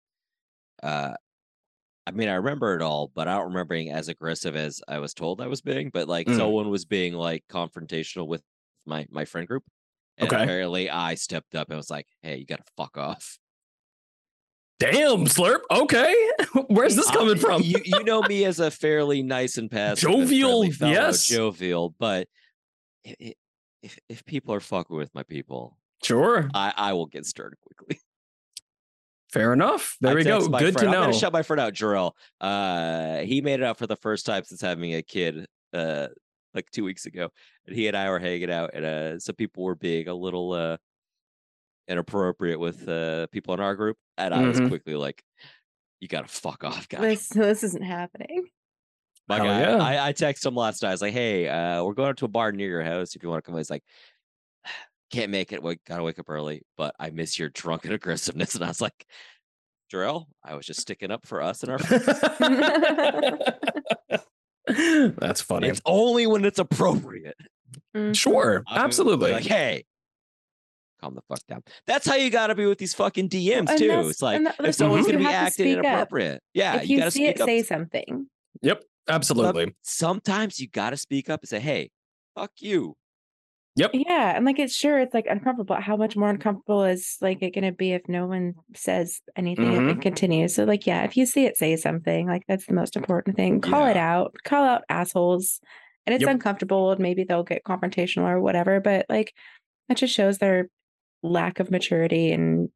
[0.84, 1.14] uh,
[2.08, 5.00] I mean, I remember it all, but I don't remember being as aggressive as I
[5.00, 5.92] was told I was being.
[5.94, 6.36] But like, Mm.
[6.38, 8.42] someone was being like confrontational with
[8.86, 9.64] my my friend group,
[10.18, 10.44] and Okay.
[10.44, 13.38] apparently I stepped up and was like, "Hey, you gotta fuck off."
[14.80, 15.62] Damn, Slurp.
[15.72, 16.14] Okay.
[16.68, 17.62] Where's this I- coming from?
[17.62, 21.26] you you know me as a fairly nice and passive, Jovial, friendly fellow, yes.
[21.26, 21.96] jovial.
[21.98, 22.28] But
[23.08, 23.36] i- i-
[23.82, 26.50] if if people are fucking with my people, Sure.
[26.54, 28.00] I I will get started quickly.
[29.32, 29.98] Fair enough.
[30.02, 30.40] There I we go.
[30.48, 31.02] Good friend- to I'm know.
[31.02, 32.12] gonna shout my friend out, Jarrell.
[32.42, 35.46] Uh, he made it out for the first time since having a kid.
[35.74, 36.08] Uh,
[36.56, 37.30] like two weeks ago,
[37.68, 40.54] and he and I were hanging out, and uh, some people were being a little
[40.54, 40.78] uh
[41.88, 44.70] inappropriate with uh people in our group, and I was Mhm.
[44.70, 45.24] quickly like,
[46.00, 48.48] "You gotta fuck off, guys." this this isn't happening.
[49.28, 49.78] My Hell guy, yeah.
[50.04, 50.90] I, I texted him last night.
[50.90, 53.16] I was like, "Hey, uh, we're going to a bar near your house.
[53.16, 53.84] If you want to come," he's like,
[55.12, 55.62] "Can't make it.
[55.64, 59.06] We gotta wake up early, but I miss your drunken aggressiveness." And I was like,
[59.92, 62.06] "Jarrell, I was just sticking up for us and our friends.
[64.68, 65.68] That's funny.
[65.70, 67.38] It's only when it's appropriate.
[67.96, 68.16] Mm.
[68.16, 68.64] Sure.
[68.68, 69.32] I'll be- be Absolutely.
[69.32, 69.86] Like, hey,
[71.02, 71.64] calm the fuck down.
[71.88, 74.08] That's how you got to be with these fucking DMs and too.
[74.10, 75.86] It's like and that- if someone's gonna be you have to acting speak up.
[75.86, 77.48] inappropriate, yeah, if you you, got to see speak it, up.
[77.48, 78.28] say something.
[78.62, 78.84] yep.
[79.08, 79.76] Absolutely.
[79.84, 81.92] Sometimes you got to speak up and say, "Hey,
[82.36, 82.96] fuck you."
[83.78, 85.76] Yeah, and like it's sure it's like uncomfortable.
[85.76, 89.90] How much more uncomfortable is like it gonna be if no one says anything and
[89.90, 90.00] Mm-hmm.
[90.00, 90.56] it continues?
[90.56, 92.28] So like yeah, if you see it, say something.
[92.28, 93.60] Like that's the most important thing.
[93.62, 94.36] Call it out.
[94.46, 95.60] Call out assholes.
[96.06, 96.32] And it's Yep.
[96.32, 99.34] uncomfortable and maybe they'll get confrontational or whatever, but like
[99.90, 100.70] that just shows their
[101.24, 102.70] lack of maturity and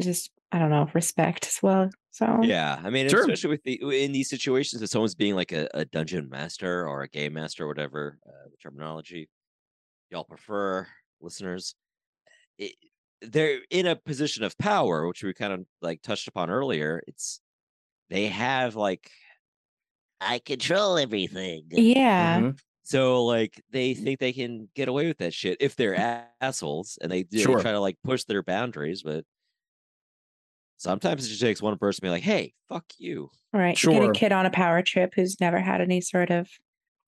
[0.00, 1.90] just I don't know, respect as well.
[2.10, 3.20] So Yeah, I mean, Sure.
[3.22, 7.02] especially with the in these situations, if someone's being like a, a dungeon master or
[7.02, 9.28] a game master, or whatever uh, the terminology
[10.12, 10.86] y'all prefer,
[11.20, 11.74] listeners,
[12.58, 12.74] it,
[13.22, 17.02] they're in a position of power, which we kind of like touched upon earlier.
[17.08, 17.40] It's
[18.10, 19.10] they have like
[20.20, 21.66] I control everything.
[21.70, 22.40] Yeah.
[22.40, 22.58] Mhm.
[22.84, 27.10] So like they think they can get away with that shit if they're assholes and
[27.10, 27.60] they, they Sure.
[27.60, 29.24] try to like push their boundaries, but
[30.76, 33.80] sometimes it just takes one person to be like, "Hey, fuck you." Right.
[33.82, 34.10] You get Sure.
[34.10, 36.48] a kid on a power trip who's never had any sort of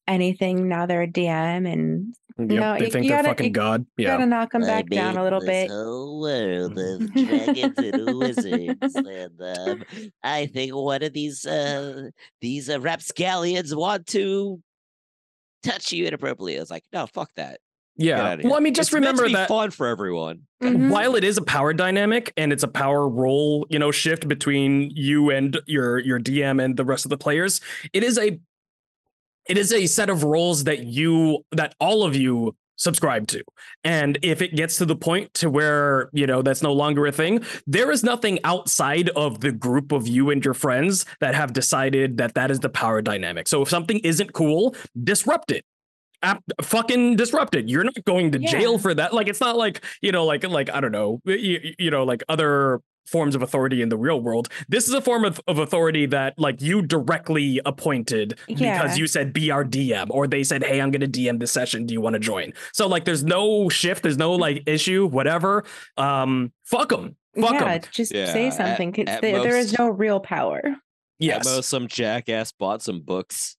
[0.09, 0.69] anything.
[0.69, 3.53] Now they're a DM and Yep, No, they you- think you they're gotta- fucking you
[3.53, 3.87] god.
[3.97, 4.14] you Yeah.
[4.14, 5.71] gotta knock them I back down made a little bit.
[5.71, 9.85] whole world of dragons and wizards, and um,
[10.25, 12.09] I think one of these uh,
[12.40, 14.61] these uh, rapscallions want to
[15.62, 16.55] touch you inappropriately.
[16.55, 17.61] It's like, no, fuck that.
[17.97, 18.35] Yeah.
[18.43, 20.40] Well, I mean, just It's meant to remember be that fun for everyone.
[20.61, 20.90] Mhm.
[20.90, 24.90] while it is a power dynamic and it's a power role, you know, shift between
[24.90, 27.61] you and your your DM and the rest of the players,
[27.93, 28.40] it is a
[29.48, 33.42] it is a set of roles that you that all of you subscribe to.
[33.85, 37.12] And if it gets to the point to where, you know, that's no longer a
[37.12, 41.52] thing, there is nothing outside of the group of you and your friends that have
[41.52, 43.48] decided that that is the power dynamic.
[43.48, 45.64] So if something isn't cool, disrupt it.
[46.22, 47.68] Ap- fucking disrupt it.
[47.68, 49.12] You're not going to jail for that.
[49.12, 52.22] Like it's not like, you know, like like I don't know, you, you know, like
[52.28, 54.49] other forms of authority in the real world.
[54.69, 58.83] This is a form of, of authority that like you directly appointed Yeah.
[58.83, 61.87] because you said be our DM or they said, Hey, I'm gonna DM this session.
[61.87, 62.53] Do you want to join?
[62.73, 65.64] So like there's no shift, there's no like issue, whatever.
[65.97, 67.17] Um fuck them.
[67.38, 67.69] Fuck them.
[67.69, 68.93] yeah, just Yeah, say at- something.
[68.93, 70.62] 'cause at there- there is no real power.
[71.19, 71.47] Yes.
[71.47, 73.57] At most, some jackass bought some books.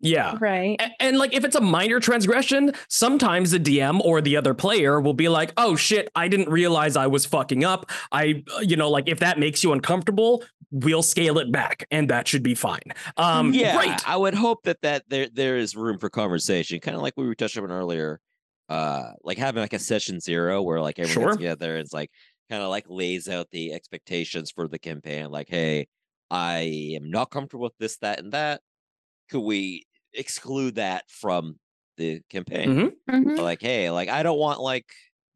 [0.00, 0.36] Yeah.
[0.40, 0.76] Right.
[0.80, 5.00] A- And like if it's a minor transgression, sometimes the DM or the other player
[5.00, 8.76] will be like, "Oh shit, I didn't realize I was fucking up." I uh, you
[8.76, 12.54] know, like if that makes you uncomfortable, we'll scale it back and that should be
[12.54, 12.82] fine.
[13.16, 14.08] Um yeah, great.
[14.08, 17.26] I would hope that that there there is room for conversation, kind of like we
[17.26, 18.20] were touching on earlier.
[18.68, 21.30] Uh, like having like a session zero where like everyone Sure.
[21.32, 22.08] gets together and it's like
[22.48, 25.28] kind of like lays out the expectations for the campaign.
[25.28, 25.88] Like, hey,
[26.30, 28.60] I am not comfortable with this, that, and that.
[29.28, 31.58] Could we exclude that from
[31.96, 32.68] the campaign?
[32.70, 32.92] Mhm.
[33.10, 33.38] Mhm.
[33.38, 34.86] Like, hey, like I don't want like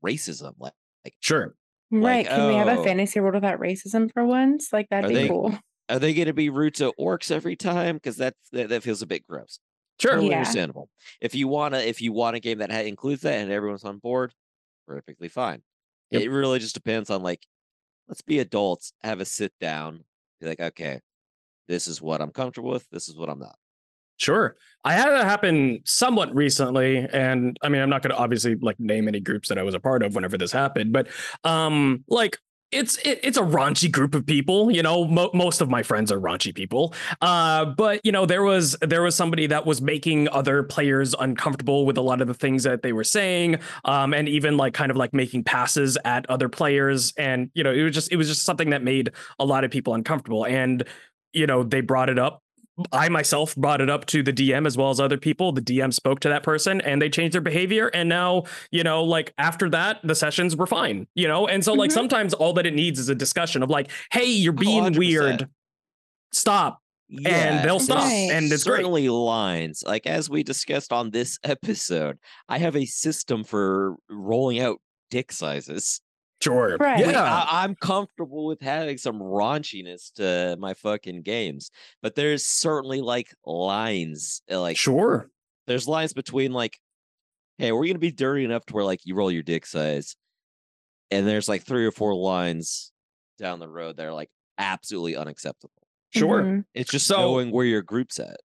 [0.04, 0.54] racism.
[0.58, 0.72] Like,
[1.04, 1.54] like Sure.
[1.90, 2.26] Right.
[2.26, 2.84] Can we have a oh.
[2.84, 4.72] fantasy world without racism for once?
[4.72, 5.56] Like that'd be they- cool.
[5.88, 7.96] are they going to be rude to orcs every time?
[7.96, 9.58] Because that's that, that feels a bit gross.
[10.00, 10.12] Sure.
[10.12, 10.38] Totally Yeah.
[10.38, 10.88] understandable.
[11.20, 14.32] If you wanna, if you want a game that includes that and everyone's on board,
[14.88, 15.62] perfectly fine.
[16.10, 16.22] Yep.
[16.22, 17.46] It really just depends on like,
[18.08, 20.04] let's be adults, have a sit down,
[20.40, 21.00] be like, okay,
[21.68, 22.88] this is what I'm comfortable with.
[22.90, 23.56] This is what I'm not.
[24.16, 24.56] Sure.
[24.84, 28.78] I had it happen somewhat recently and I mean I'm not going to obviously like
[28.78, 31.08] name any groups that I was a part of whenever this happened but
[31.42, 32.38] um like
[32.70, 36.12] it's it, it's a raunchy group of people you know mo- most of my friends
[36.12, 40.28] are raunchy people uh but you know there was there was somebody that was making
[40.28, 44.28] other players uncomfortable with a lot of the things that they were saying um and
[44.28, 47.94] even like kind of like making passes at other players and you know it was
[47.94, 50.84] just it was just something that made a lot of people uncomfortable and
[51.32, 52.42] you know they brought it up
[52.90, 55.52] I myself brought it up to the DM as well as other people.
[55.52, 57.88] The DM spoke to that person and they changed their behavior.
[57.88, 61.46] And now, you know, like after that, the sessions were fine, you know?
[61.46, 61.94] And so, like, Mhm.
[61.94, 64.98] sometimes all that it needs is a discussion of like, hey, you're Oh, being 100%.
[64.98, 65.48] weird.
[66.32, 66.80] Stop.
[67.26, 67.98] and they'll stop.
[68.04, 68.30] Right.
[68.32, 68.78] And it's great.
[68.78, 69.84] certainly lines.
[69.86, 74.78] Like as we discussed on this episode, I have a system for rolling out
[75.10, 76.00] dick sizes.
[76.42, 76.76] Sure.
[76.78, 77.00] Right.
[77.00, 77.06] Yeah.
[77.06, 81.70] Like, I, I'm comfortable with having some raunchiness to my fucking games,
[82.02, 84.42] but there's certainly like lines.
[84.50, 85.30] uh, Like sure.
[85.66, 86.78] there's lines between like,
[87.58, 90.16] hey, we're gonna be dirty enough to where like you roll your dick size,
[91.10, 92.92] and there's like three or four lines
[93.38, 95.72] down the road that are like absolutely unacceptable.
[96.14, 96.42] Sure.
[96.42, 96.64] Mhm.
[96.74, 98.36] It's just So- knowing where your group's at.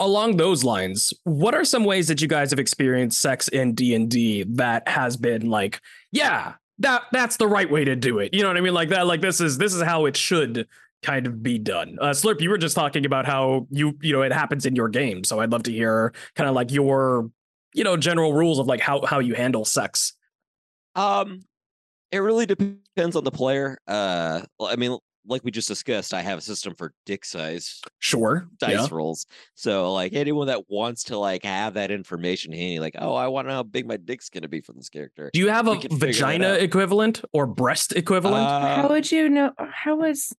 [0.00, 4.44] along those lines what are some ways that you guys have experienced sex in d&d
[4.44, 5.80] that has been like
[6.12, 8.34] yeah that that's the right way to do it.
[8.34, 8.74] You know what i mean?
[8.74, 10.66] Like that like this is this is how it should
[11.02, 11.96] kind of be done.
[12.00, 14.88] Uh slurp you were just talking about how you you know it happens in your
[14.88, 15.24] game.
[15.24, 17.30] So i'd love to hear kind of like your
[17.74, 20.14] you know general rules of like how how you handle sex.
[20.94, 21.44] Um,
[22.10, 23.78] it really depends on the player.
[23.86, 28.48] Uh, I mean, like we just discussed, I have a system for dick size sure
[28.58, 28.88] dice yeah.
[28.90, 29.26] rolls.
[29.54, 33.46] So, like anyone that wants to like have that information handy, like, oh, I want
[33.46, 35.30] to know how big my dick's gonna be for this character.
[35.32, 38.88] do you have a we can figure that vagina equivalent or breast equivalent How Uh,
[38.88, 39.52] would you know?
[39.58, 40.34] How was?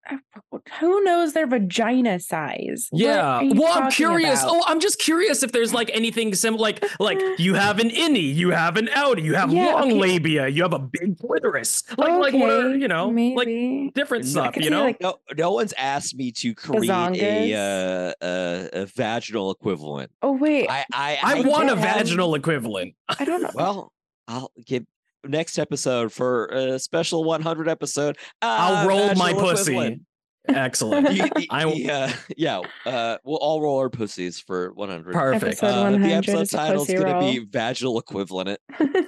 [0.79, 2.89] Who knows their vagina size?
[2.91, 3.41] Yeah.
[3.53, 4.41] Well, I'm curious.
[4.43, 4.55] about?
[4.55, 6.61] Oh, I'm just curious if there's like anything similar.
[6.61, 9.99] Like, like you have an innie, you have an outie, you have Yeah, long okay.
[9.99, 11.83] labia, you have a big clitoris.
[11.97, 14.55] Like, like what are you know, like different stuff.
[14.69, 18.86] Could You know, like, no, no one's asked me to create a, uh, a a
[18.86, 20.12] vaginal equivalent.
[20.21, 22.95] oh wait, I I, I I want a don't have- vaginal equivalent.
[23.19, 23.51] I don't know.
[23.53, 23.91] Well,
[24.27, 24.86] I'll give
[25.25, 28.17] next episode for a special 100 episode.
[28.41, 29.71] I'll uh, roll my pussy.
[29.73, 30.01] equivalent.
[30.47, 31.10] Excellent.
[31.10, 32.62] Y- y- I- yeah, yeah.
[32.86, 35.13] Uh, we'll all roll our pussies for 100.
[35.13, 35.43] Perfect.
[35.62, 38.60] Episode Uh, the episode is title is going to be vaginal equivalent.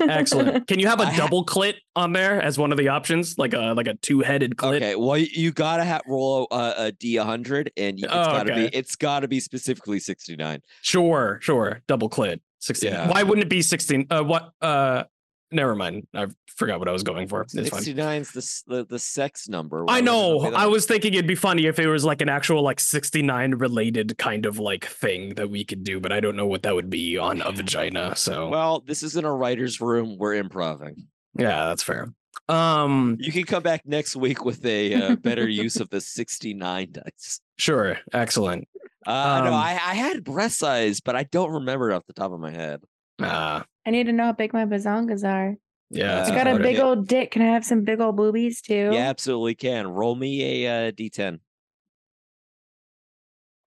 [0.02, 0.68] Excellent.
[0.68, 3.38] Can you have a I ha- double clit on there as one of the options,
[3.38, 4.76] like a like a two headed clit?
[4.78, 8.52] Okay, well, you- you gotta have roll a, a D100, and you- it's Oh, gotta
[8.52, 8.70] okay.
[8.70, 10.62] be it's gotta be specifically 69.
[10.82, 11.82] Sure, sure.
[11.88, 12.40] Double clit.
[12.60, 12.92] Sixteen.
[12.92, 13.10] Yeah.
[13.10, 14.06] Why wouldn't it be sixteen?
[14.12, 14.52] Uh, what?
[14.62, 15.06] Uh,
[15.52, 16.08] never mind.
[16.14, 17.42] I forgot what I was going for.
[17.42, 19.86] It's 69 is the, the the sex number.
[19.86, 20.52] Why I would it not know.
[20.56, 24.18] I was thinking it'd be funny if it was like an actual like 69 related
[24.18, 26.90] kind of like thing that we could do, but I don't know what that would
[26.90, 28.16] be on a vagina.
[28.16, 30.18] So Well, this isn't a writer's room.
[30.18, 31.08] We're improving.
[31.38, 32.14] yeah, that's fair.
[32.50, 36.92] Um, You can come back next week with a uh, better use of the 69
[36.92, 37.40] dice.
[37.58, 38.68] sure, excellent.
[39.06, 42.14] Uh, no, Um, I, I had breast size, but I don't remember it off the
[42.14, 42.82] top of my head.
[43.24, 45.56] Uh, I need to know how big my bazongas are.
[45.90, 47.32] yeah, I got a big old dick.
[47.32, 48.90] Can I have some big old boobies too?
[48.92, 49.88] You absolutely can.
[49.88, 51.40] Roll me a uh, d10.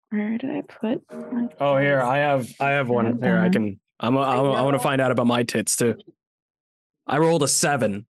[0.10, 1.02] Where did I put?
[1.12, 3.20] My Oh, here I have I have one.
[3.22, 3.80] Here I can.
[4.00, 4.16] I'm.
[4.16, 5.96] a- I, I want to find out about my tits too.
[7.08, 8.06] I rolled a seven.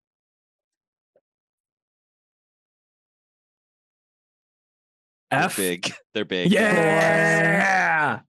[5.31, 5.57] They're F.
[5.57, 5.93] big.
[6.15, 6.51] They're big.
[6.51, 8.21] Yeah.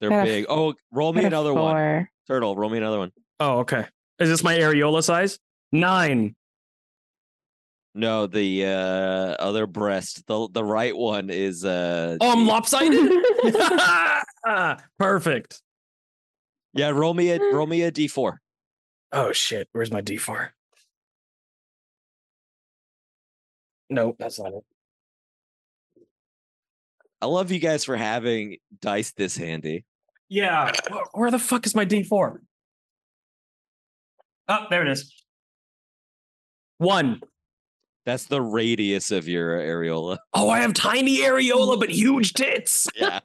[0.00, 0.46] They're Got a big.
[0.48, 2.08] Oh, roll me got a another one.
[2.26, 3.12] Turtle, roll me another one.
[3.38, 3.86] Oh, okay.
[4.18, 5.38] Is this my areola size?
[5.72, 6.34] Nine.
[7.94, 10.26] No, the uh other breast.
[10.26, 13.10] The the right one is uh Oh, I'm lopsided.
[14.98, 15.60] Perfect.
[16.72, 18.36] Yeah, roll me a roll me a d4.
[19.12, 19.68] Oh shit.
[19.72, 20.50] Where's my D4?
[23.88, 24.64] No, that's not it.
[27.20, 29.84] I love you guys for having dice this handy.
[30.30, 30.70] Yeah.
[31.12, 32.38] Where the fuck is my D4?
[34.48, 35.12] Oh, there it is.
[36.78, 37.20] One.
[38.06, 40.18] That's the radius of your areola.
[40.32, 42.88] Oh, I have tiny areola but huge tits.
[42.96, 43.20] Yeah.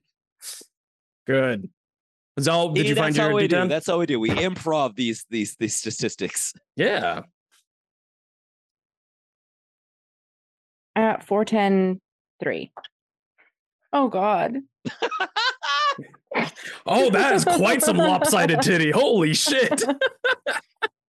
[1.26, 1.68] Good.
[2.40, 3.56] Zal, did See, you find that's your how we do.
[3.56, 3.68] D10?
[3.68, 4.20] That's how we do.
[4.20, 6.54] We improv these these these statistics.
[6.76, 7.22] Yeah.
[10.94, 12.00] I got four, ten,
[12.40, 12.72] three.
[13.92, 14.58] Oh God.
[16.86, 18.90] Oh, that is quite some lopsided titty.
[18.90, 19.82] Holy shit.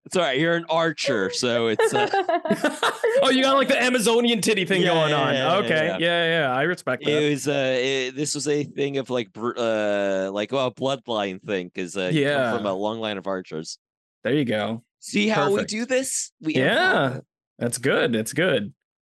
[0.05, 0.37] It's all right.
[0.39, 2.07] You're an archer, so it's uh,
[3.23, 5.33] oh, you got like the Amazonian titty thing Yeah, going on.
[5.33, 5.85] yeah, yeah, okay.
[5.87, 5.97] yeah.
[5.99, 6.39] Yeah.
[6.41, 7.11] yeah, I respect that.
[7.23, 11.41] it was uh it, this was a thing of like uh like well a bloodline
[11.41, 13.79] thing because uh you come from a long line of archers.
[14.23, 14.83] there you go.
[14.99, 15.71] See how Perfect.
[15.71, 16.31] we do this?
[16.41, 17.19] We Yeah.
[17.57, 18.15] That's good.
[18.15, 18.73] It's good.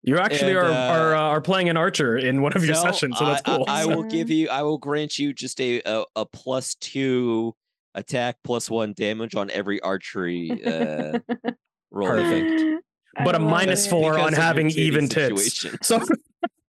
[0.07, 2.77] You actually And, are uh, are uh, are playing an archer in one of your
[2.77, 3.65] So, sessions, so that's I- I- cool.
[3.69, 4.49] I, will give you.
[4.49, 7.55] I will grant you just a a, a plus two
[7.95, 11.19] attack plus one damage on every archery uh,
[11.91, 12.09] roll.
[12.09, 12.83] I think.
[13.19, 13.91] I But a minus it.
[13.91, 15.67] four on Because of your having titty even tits.
[15.83, 16.01] So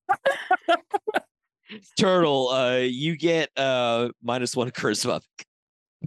[2.00, 5.22] Turtle, uh, you get uh minus one charisma.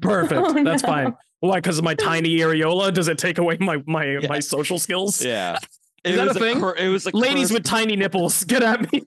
[0.00, 0.40] perfect.
[0.44, 0.88] Oh, That's no.
[0.88, 1.16] fine.
[1.40, 1.56] Why?
[1.58, 2.92] Because of my tiny areola?
[2.92, 4.28] Does it take away my my Yeah.
[4.28, 5.22] my social skills?
[5.24, 5.58] Yeah,
[6.04, 6.60] Is it that was a thing?
[6.60, 9.02] cur- it was a Ladies with tiny nipples, get at me.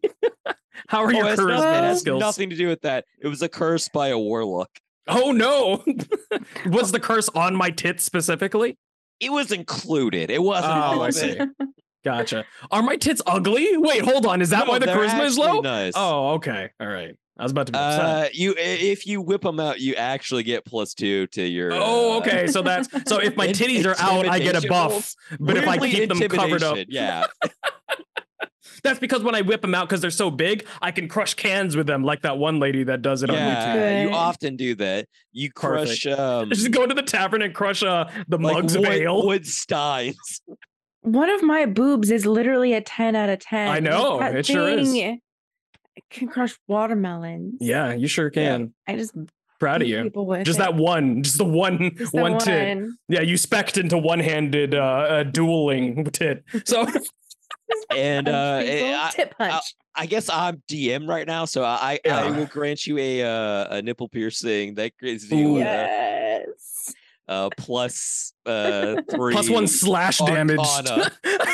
[0.88, 2.19] How are Oh, your charisma skills?
[2.19, 3.06] nothing to do with that.
[3.21, 4.69] It was a curse by a warlock.
[5.08, 5.84] Oh no!
[6.67, 8.77] Was the curse on my tits specifically?
[9.19, 10.29] It was included.
[10.32, 10.73] It wasn't.
[10.73, 11.38] Oh, I see.
[12.06, 12.45] Gotcha.
[12.71, 13.77] Are my tits ugly?
[13.77, 14.41] Wait, hold on.
[14.41, 15.60] Is that No, why the charisma is low?
[15.60, 15.91] Nice.
[15.95, 16.69] Oh, okay.
[16.79, 17.15] All right.
[17.37, 18.05] I was about to be upset.
[18.05, 21.71] Uh, you if you whip them out, you actually get plus two to your.
[21.73, 22.47] oh, uh, okay.
[22.47, 25.15] So that's so if my titties are out, I get a buff.
[25.39, 27.25] But if I keep them covered up, yeah.
[28.83, 31.75] that's because when I whip them out because they're so big, I can crush cans
[31.75, 33.75] with them, like that one lady that does it on YouTube.
[33.75, 35.07] yeah, you often do that.
[35.31, 38.81] You crush um, Just go to the tavern and crush uh the like mugs of
[38.81, 39.25] wood, ale.
[39.25, 40.41] wood steins.
[41.01, 43.67] One of my boobs is literally a 10 out of 10.
[43.67, 44.93] I know, That it sure is.
[45.95, 47.56] Thing Can crush watermelons.
[47.60, 48.58] Yeah, you sure Yeah.
[48.58, 48.73] can.
[48.88, 49.13] I just
[49.60, 50.10] Proud of you.
[50.43, 50.62] Just it.
[50.62, 52.77] that one, just the one, Just the one tit.
[52.77, 52.97] one.
[53.08, 56.43] Yeah, you specked into one-handed uh, uh dueling tit.
[56.65, 56.86] So
[57.95, 58.88] And uh, people.
[58.93, 59.63] I, tip punch.
[59.95, 63.82] I guess I'm DM right now, so I I will grant you a uh, a
[63.82, 65.58] nipple piercing that gives you Ooh.
[65.58, 66.93] uh, yes.
[67.29, 70.60] uh, plus uh three plus one slash damage.
[70.60, 71.12] Arcana.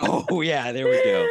[0.00, 1.28] Oh yeah, there we go.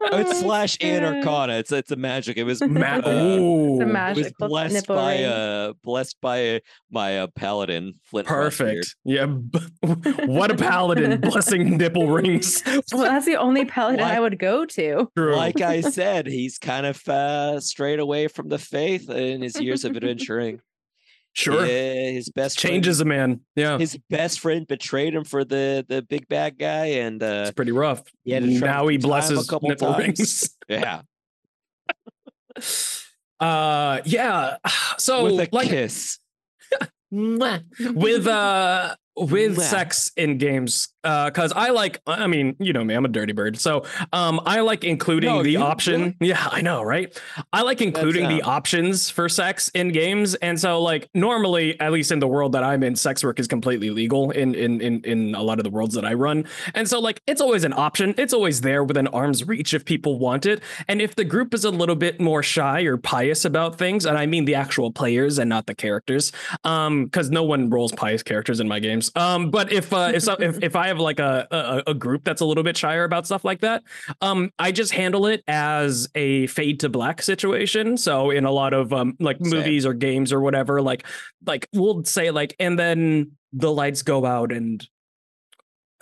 [0.00, 1.26] Oh, it's slash and shit.
[1.26, 1.54] Arcana.
[1.54, 2.36] It's it's a magic.
[2.36, 5.24] It was Ma- uh, Ooh, The it was blessed nipple by ring.
[5.24, 8.28] uh blessed by my uh, paladin Flint.
[8.28, 8.84] Frostbeard.
[8.84, 8.96] perfect.
[9.04, 9.26] Yeah,
[10.26, 12.62] what a paladin blessing nipple rings.
[12.92, 15.10] Well, that's the only paladin Like- I would go to.
[15.16, 15.34] True.
[15.34, 19.84] Like I said, he's kind of uh, strayed away from the faith in his years
[19.84, 20.60] of adventuring.
[21.36, 21.66] Sure.
[21.66, 23.40] Yeah, his best friend- Changes a man.
[23.56, 23.76] Yeah.
[23.78, 27.72] his best friend betrayed him for the the big bad guy, and uh, It's pretty
[27.72, 28.02] rough.
[28.24, 30.00] he had to try now he blesses a couple nipple times.
[30.18, 30.56] rings.
[30.68, 31.02] yeah,
[33.40, 34.56] Uh yeah.
[34.98, 36.18] So with a like kiss.
[37.10, 42.92] with uh with sex in games uh because i like i mean you know me
[42.94, 43.56] i'm a dirty bird.
[43.58, 46.48] So um i like including No, the you- option yeah.
[46.58, 47.08] I know right?
[47.52, 50.34] I like including the options for sex in games.
[50.36, 53.46] And so like normally at least in the world that i'm in sex work is
[53.46, 56.44] completely legal in in in, in a lot of the worlds that i run.
[56.74, 58.14] And so like it's always an option.
[58.18, 60.62] It's always there within arm's reach if people want it.
[60.88, 64.18] And if the group is a little bit more shy or pious about things and
[64.18, 66.32] i mean the actual players and not the characters
[66.64, 69.10] um because no one rolls pious characters in my games.
[69.16, 72.24] Um but if uh if, so, if if i have like a, a a group
[72.24, 73.82] that's a little bit shyer about stuff like that.
[74.20, 77.96] Um i just handle it as a fade to black situation.
[77.96, 79.50] So in a lot of um like Same.
[79.50, 81.06] movies or games or whatever like
[81.44, 84.86] like we'll say like and then the lights go out and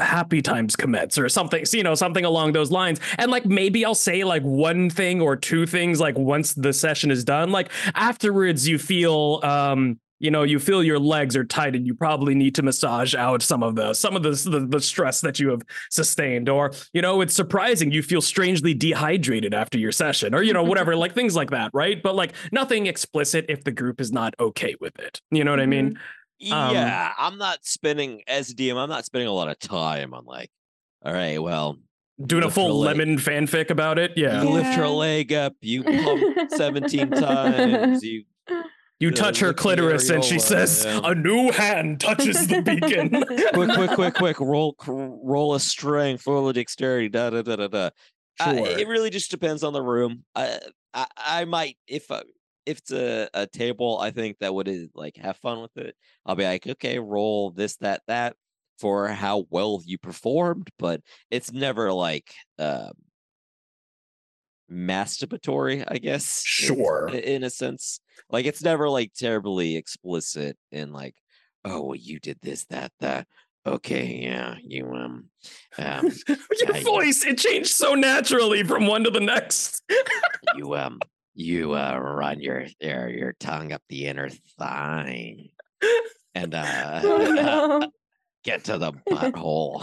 [0.00, 3.00] happy times commence or something so, you know something along those lines.
[3.18, 7.10] And like maybe i'll say like one thing or two things like once the session
[7.10, 7.50] is done.
[7.52, 11.94] Like afterwards you feel um you know you feel your legs are tight and you
[11.94, 15.38] probably need to massage out some of the some of the, the the stress that
[15.38, 15.60] you have
[15.90, 16.48] sustained.
[16.48, 20.62] Or you know it's surprising you feel strangely dehydrated after your session or you know
[20.62, 22.02] whatever like things like that right?
[22.02, 25.20] But like nothing explicit if the group is not okay with it.
[25.30, 25.98] You know what i mean?
[26.50, 28.76] Um, yeah, I'm not spending as DM.
[28.76, 30.50] I'm not spending a lot of time on like,
[31.04, 31.78] all right, well,
[32.24, 34.12] doing a full lemon fanfic about it?
[34.16, 38.24] Yeah you lift her leg up, you pump 17 times, you
[39.00, 41.00] You Uh, touch her clitoris and she says, yeah.
[41.02, 43.10] "A new hand touches the beacon."
[43.52, 47.68] quick, quick, quick, quick, roll, roll a string, full of dexterity, da da da da
[47.68, 47.90] da.
[48.40, 48.66] Uh, Sure.
[48.78, 50.24] it really just depends on the room.
[50.34, 50.58] I,
[50.92, 52.22] I, I might if uh,
[52.66, 55.94] if it's a, a table, I think that would uh, like have fun with it.
[56.24, 58.34] I'll be like, okay, roll this, that, that
[58.78, 62.92] for how well you performed, but it's never like um
[64.70, 66.42] masturbatory, I guess.
[66.44, 67.08] Sure.
[67.12, 68.00] i- in a sense,
[68.30, 71.14] like it's never like terribly explicit in like,
[71.64, 73.26] oh, well, you did this, that, that.
[73.66, 75.30] Okay, yeah, you um,
[75.78, 76.36] um, Your
[76.70, 79.82] Yeah, you- voice it changed so naturally from one to the next.
[80.56, 80.98] you um
[81.34, 85.48] you uh run your your, your tongue up the inner thigh
[86.34, 87.32] and uh, Oh,
[87.80, 87.90] no.
[88.44, 89.80] get to the butthole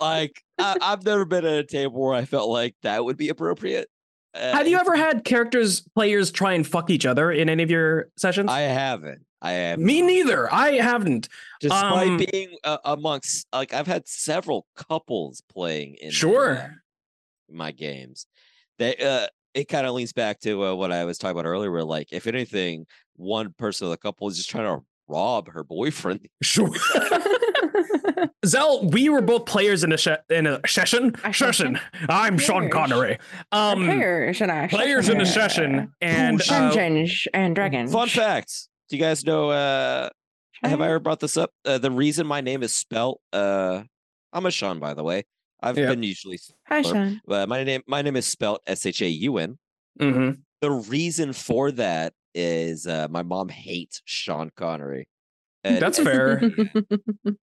[0.00, 3.28] like I, i've never been at a table where i felt like that would be
[3.28, 3.88] appropriate
[4.34, 7.70] uh, Have you ever had characters players try and fuck each other in any of
[7.70, 8.50] your sessions?
[8.50, 10.52] i haven't i have Me neither.
[10.52, 11.28] I haven't.
[11.60, 16.74] despite um, being uh, amongst like i've had several couples playing in uh, Sure.
[17.50, 18.26] my games.
[18.78, 21.70] They uh it kind of leans back to uh, what I was talking about earlier
[21.70, 25.62] where like if anything one person of the couple is just trying to rob her
[25.62, 26.26] boyfriend.
[26.42, 26.70] Sure.
[28.46, 31.14] Zell, we were both players in a she- in a session.
[31.24, 31.78] A Session.
[32.08, 33.18] I'm Sean Connery.
[33.52, 36.76] Um, players in a players in a session, and uh,
[37.34, 37.92] and Dragons.
[37.92, 38.68] Fun fact.
[38.88, 40.08] Do you guys know uh
[40.62, 41.50] have I ever brought this up?
[41.64, 43.82] Uh, the reason my name is spelt uh
[44.32, 45.24] I'm a Sean by the way.
[45.62, 45.88] I've Yeah.
[45.88, 47.20] been usually Hi, Sean.
[47.28, 49.58] uh, my name my name is spelt S H A U N.
[50.00, 50.38] mhm.
[50.60, 55.08] The reason for that is uh my mom hates Sean Connery.
[55.64, 56.40] And- That's fair.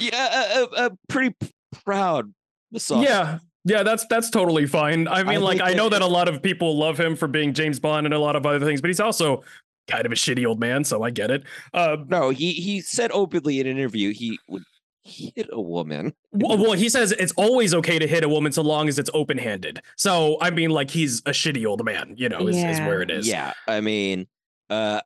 [0.00, 1.50] Yeah, a, a, a pretty p-
[1.84, 2.32] proud
[2.70, 3.10] misogynist.
[3.12, 3.38] Yeah.
[3.64, 5.06] Yeah, that's that's totally fine.
[5.06, 7.52] I mean, like I know that- that a lot of people love him for being
[7.54, 9.44] James Bond and a lot of other things, but he's also
[9.88, 11.44] kind of a shitty old man, so I get it.
[11.72, 14.64] Uh, No, he he said openly in an interview he would
[15.04, 16.12] hit a woman.
[16.32, 19.10] well, well, he says it's always okay to hit a woman so long as it's
[19.14, 19.80] open-handed.
[19.96, 23.12] So I mean, like he's a shitty old man, you know, is, is where it
[23.12, 23.28] is.
[23.28, 24.26] Yeah, I mean,
[24.70, 25.02] uh,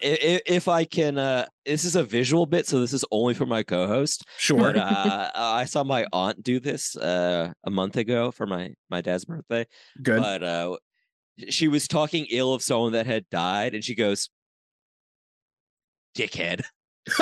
[0.00, 3.46] if, if I can, uh, this is a visual bit, so this is only for
[3.46, 4.24] my co-host.
[4.38, 4.58] sure.
[4.58, 9.00] But uh, I saw my aunt do this uh, a month ago for my my
[9.00, 9.66] dad's birthday.
[10.02, 10.20] Good.
[10.20, 10.76] But uh,
[11.48, 14.30] she was talking ill of someone that had died, and she goes,
[16.16, 16.62] "Dickhead."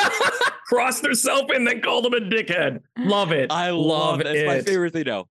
[0.69, 2.81] Crossed herself and then called him a dickhead.
[2.99, 3.53] Love it.
[3.53, 4.27] I love love it.
[4.27, 5.05] It's my favorite thing.
[5.07, 5.29] No,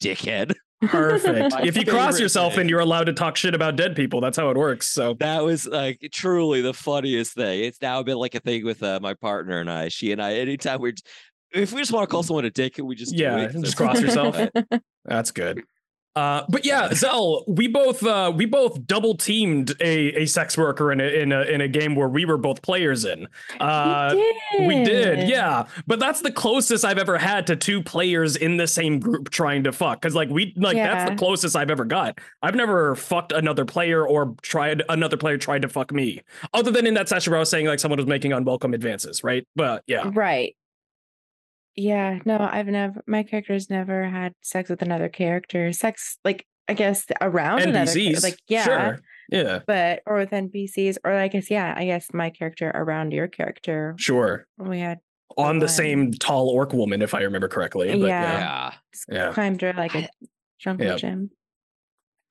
[0.00, 0.54] dickhead.
[0.80, 1.54] Perfect.
[1.64, 2.68] If you cross yourself, thing.
[2.68, 4.20] you're allowed to talk shit about dead people.
[4.20, 4.88] That's how it works.
[4.88, 7.64] So That was like truly the funniest thing.
[7.64, 9.88] It's now been like a thing with uh, my partner and I.
[9.88, 10.34] She and I.
[10.34, 10.94] Anytime we're,
[11.52, 14.00] if we just want to call someone a dick, we just do Yeah, just cross
[14.00, 14.38] yourself.
[15.04, 15.64] that's good.
[16.16, 20.90] Uh, but yeah, Zell, we both uh, we both double teamed a, a sex worker
[20.90, 23.28] in a, in a in a game where we were both players in.
[23.60, 24.16] Uh,
[24.58, 25.66] we, we did, yeah.
[25.86, 29.62] But that's the closest I've ever had to two players in the same group trying
[29.64, 30.00] to fuck.
[30.00, 32.18] Because like we like that's the closest I've ever got.
[32.42, 36.22] I've never fucked another player or tried another player tried to fuck me.
[36.52, 39.22] Other than in that session where I was saying like someone was making unwelcome advances,
[39.22, 39.46] right?
[39.54, 40.56] But yeah, Right.
[41.78, 45.72] Yeah, no, I've never my character's never had sex with another character.
[45.72, 49.00] Sex like I guess around another like yeah, sure,
[49.30, 53.28] yeah, but or with NPCs or I guess yeah, I guess my character around your
[53.28, 53.94] character.
[53.96, 54.46] sure.
[54.58, 54.98] We had
[55.36, 55.76] On the Fine.
[55.76, 57.88] same tall orc woman, if I remember correctly.
[57.90, 58.38] But Yeah.
[58.38, 58.72] yeah.
[59.08, 59.32] Yeah.
[59.32, 60.08] climbed her like a I-
[60.60, 60.96] drunken Yeah.
[60.96, 61.30] gym.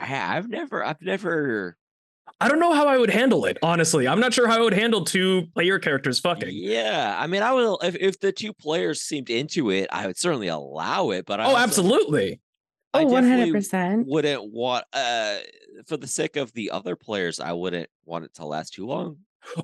[0.01, 1.77] I, I've never, I've never.
[2.39, 4.07] I don't know how I would handle it, honestly.
[4.07, 6.49] I'm not sure how I would handle two player characters fucking.
[6.51, 10.17] Yeah, I mean, I would if, if the two players seemed into it, I would
[10.17, 11.25] certainly allow it.
[11.25, 12.39] But I Oh, also- absolutely.
[12.93, 14.07] I Oh, one hundred definitely percent.
[14.07, 15.37] wouldn't want, uh,
[15.87, 19.17] for the sake of the other players, I wouldn't want it to last too long.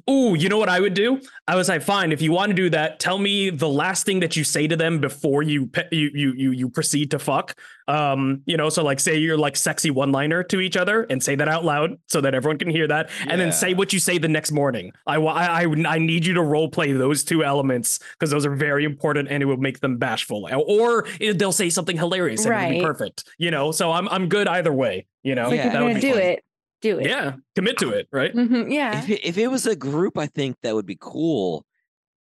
[0.10, 1.20] Ooh, you know what I would do?
[1.48, 2.12] I was like, fine.
[2.12, 4.76] If you want to do that, tell me the last thing that you say to
[4.76, 7.60] them before you pe- you you you you proceed to fuck.
[7.90, 11.22] Um, you know, so like say you're like sexy one liner to each other and
[11.22, 14.00] say that out loud so that everyone can hear that, and then say what you
[14.00, 14.94] say the next morning.
[15.06, 18.46] I wa- I I, I need you to role play those two elements because those
[18.46, 20.48] are very important and it will make them bashful.
[20.66, 23.26] Or it, they'll say something hilarious and it'll be perfect.
[23.38, 25.06] You know, so I'm I'm good either way.
[25.24, 26.22] You know, Like Yeah, if that you're would gonna be do fun.
[26.22, 26.44] it,
[26.84, 27.08] do it.
[27.08, 28.34] Yeah, commit to it, right?
[28.34, 29.00] Mhm, yeah.
[29.04, 31.66] If it, if it was a group, I think that would be cool.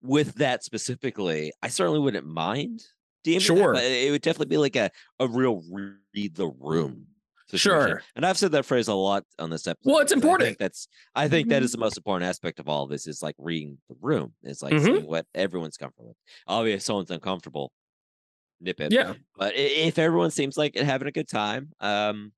[0.01, 2.83] With that specifically, I certainly wouldn't mind.
[3.25, 3.73] DMing that, Sure.
[3.73, 4.89] but it would definitely be like a
[5.19, 7.07] a real read the room.
[7.49, 7.87] situation.
[7.87, 8.01] Sure.
[8.15, 9.91] and I've said that phrase a lot on this episode.
[9.91, 10.47] Well, it's because I important.
[10.47, 11.65] think that's I think that Mhm.
[11.65, 14.33] is the most important aspect of all of this is like reading the room.
[14.41, 14.83] It's like Mhm.
[14.83, 16.17] seeing what everyone's comfortable with.
[16.47, 17.71] Obviously, if someone's uncomfortable,
[18.59, 18.91] nip it.
[18.91, 19.13] Yeah.
[19.37, 22.33] But if everyone seems like having a good time, um,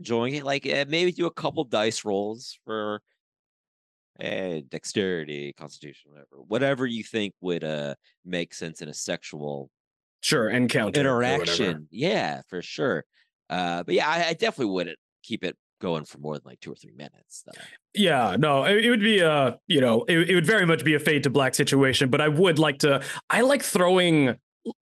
[0.00, 3.00] enjoying it, like uh, maybe do a couple dice rolls for
[4.20, 7.94] uh, dexterity, constitution, whatever, whatever you think would uh
[8.24, 9.70] make sense in a sexual
[10.22, 10.50] Sure.
[10.50, 11.88] Encounter interaction.
[11.90, 13.04] Yeah, for sure.
[13.48, 16.72] Uh, but yeah, I, I definitely wouldn't keep it going for more than like two
[16.72, 17.42] or three minutes.
[17.46, 17.58] Though.
[17.94, 20.94] Yeah, no, it, it would be a, you know, it, it would very much be
[20.94, 24.36] a fade to black situation, but I would like to, I like throwing,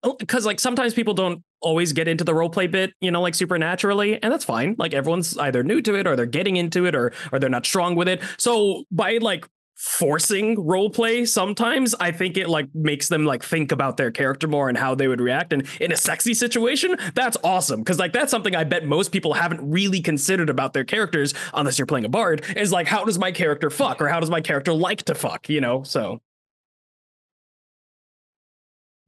[0.03, 3.21] Oh, because like sometimes people don't always get into the role play bit, you know,
[3.21, 4.75] like supernaturally, and that's fine.
[4.77, 7.65] Like everyone's either new to it or they're getting into it or, or they're not
[7.65, 8.21] strong with it.
[8.37, 9.45] So by like
[9.77, 14.47] forcing role play sometimes i think it like makes them like think about their character
[14.47, 18.11] more and how they would react and in a sexy situation that's awesome because like
[18.11, 22.05] that's something i bet most people haven't really considered about their characters unless you're playing
[22.05, 25.03] a bard is like how does my character fuck or how does my character like
[25.03, 26.19] to fuck you know so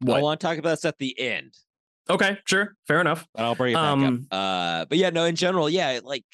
[0.08, 1.54] I want to talk about this at the end,
[2.10, 4.20] okay sure fair enough but I'll bring it back Um, up.
[4.32, 6.26] Uh, but yeah, no, in general, yeah, like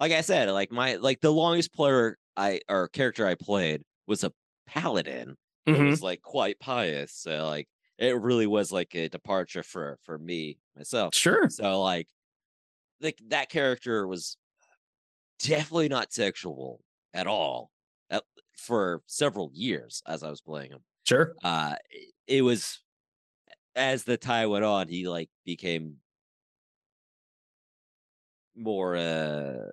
[0.00, 4.24] like I said, like my like the longest player I or character I played was
[4.24, 4.32] a
[4.66, 5.36] paladin.
[5.70, 5.82] It Mhm.
[5.82, 7.12] was like quite pious.
[7.14, 11.14] So like it really was like a departure for for me myself.
[11.14, 12.08] sure So like
[13.00, 14.36] like that character was
[15.38, 16.80] definitely not sexual
[17.12, 17.70] at all
[18.10, 18.24] at,
[18.56, 20.84] for several years as I was playing him.
[21.04, 21.76] sure Uh
[22.28, 22.83] it was
[23.76, 25.96] as the tie went on, he like became
[28.56, 29.70] more uh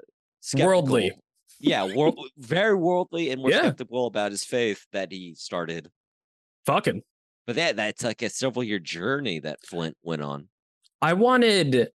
[0.58, 1.12] Worldly.
[1.60, 3.60] Yeah, world, very worldly and more Yeah.
[3.60, 5.90] skeptical about his faith that he started.
[6.66, 7.04] fucking
[7.46, 10.48] But that that's like a several year journey that Flint went on.
[11.02, 11.90] I wanted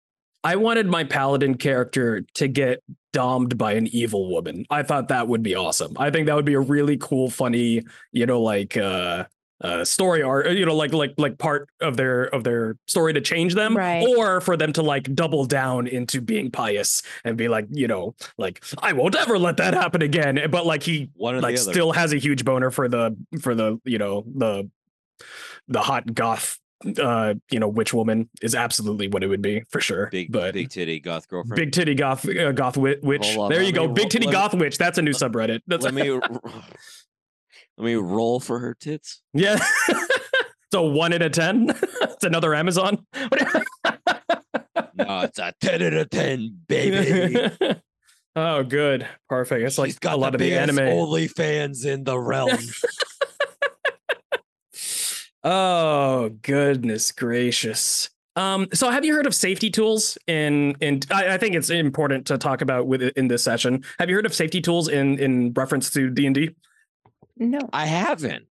[0.45, 2.81] I wanted my paladin character to get
[3.13, 4.65] domed by an evil woman.
[4.71, 5.95] I thought that would be awesome.
[5.99, 7.83] I think that would be a really cool, funny,
[8.13, 9.25] you know, like uh
[9.61, 13.21] uh story arc, you know, like like like part of their of their story to
[13.21, 13.77] change them.
[13.77, 14.07] Right.
[14.17, 18.15] Or for them to like double down into being pious and be like, you know,
[18.37, 20.41] like, I won't ever let that happen again.
[20.51, 23.99] But like he One like still has a huge boner for the for the you
[23.99, 24.71] know the
[25.69, 26.59] the hot goth
[26.99, 30.53] uh you know witch woman is absolutely what it would be for sure big but
[30.53, 31.57] big titty goth girlfriend.
[31.57, 35.03] big titty goth uh, goth witch there you go big titty goth witch that's a
[35.03, 36.21] new subreddit that's let me
[37.79, 39.21] let me roll for her tits.
[39.35, 39.59] yeah
[40.73, 41.69] so one out of ten
[42.03, 43.05] it's another amazon
[44.99, 47.51] No, it's a ten out of ten, baby.
[48.35, 51.85] oh good perfect it's like She's got a lot the of the anime only fans
[51.85, 52.59] in the realm.
[55.45, 58.11] Oh goodness gracious.
[58.35, 62.27] Um, so have you heard of safety tools in in I, I think it's important
[62.27, 63.85] to talk about with in this session.
[63.99, 66.51] Have you heard of safety tools in in reference to D and D?
[67.37, 67.59] No.
[67.73, 68.47] I haven't,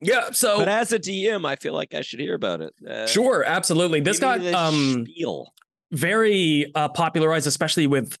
[0.00, 2.74] Yeah, so but as a DM, I feel like I should hear about it.
[2.88, 4.00] Uh, sure, absolutely.
[4.00, 5.52] This give got the um spiel.
[5.92, 8.18] very uh, popularized, especially with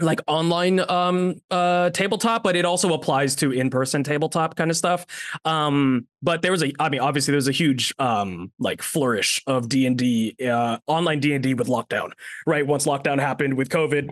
[0.00, 5.04] like online um uh tabletop but it also applies to in-person tabletop kind of stuff
[5.44, 9.68] um but there was a i mean obviously there's a huge um like flourish of
[9.68, 12.10] d&d uh online d&d with lockdown
[12.46, 14.10] right once lockdown happened with covid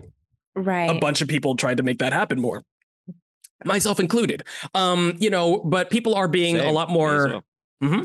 [0.55, 2.63] right a bunch of people tried to make that happen more
[3.65, 4.43] myself included
[4.75, 7.43] um you know but people are being a lot more well.
[7.81, 8.03] hmm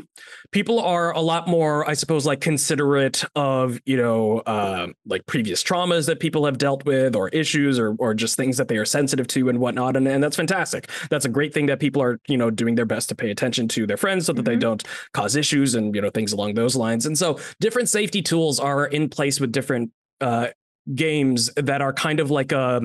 [0.51, 5.61] People are a lot more, I suppose, like considerate of you know, uh, like previous
[5.61, 8.85] traumas that people have dealt with, or issues, or or just things that they are
[8.85, 10.89] sensitive to and whatnot, and and that's fantastic.
[11.09, 13.67] That's a great thing that people are you know doing their best to pay attention
[13.69, 14.61] to their friends so that they Mhm.
[14.61, 14.83] don't
[15.13, 17.05] cause issues and you know things along those lines.
[17.05, 19.91] And so different safety tools are in place with different
[20.21, 20.47] uh,
[20.95, 22.81] games that are kind of like a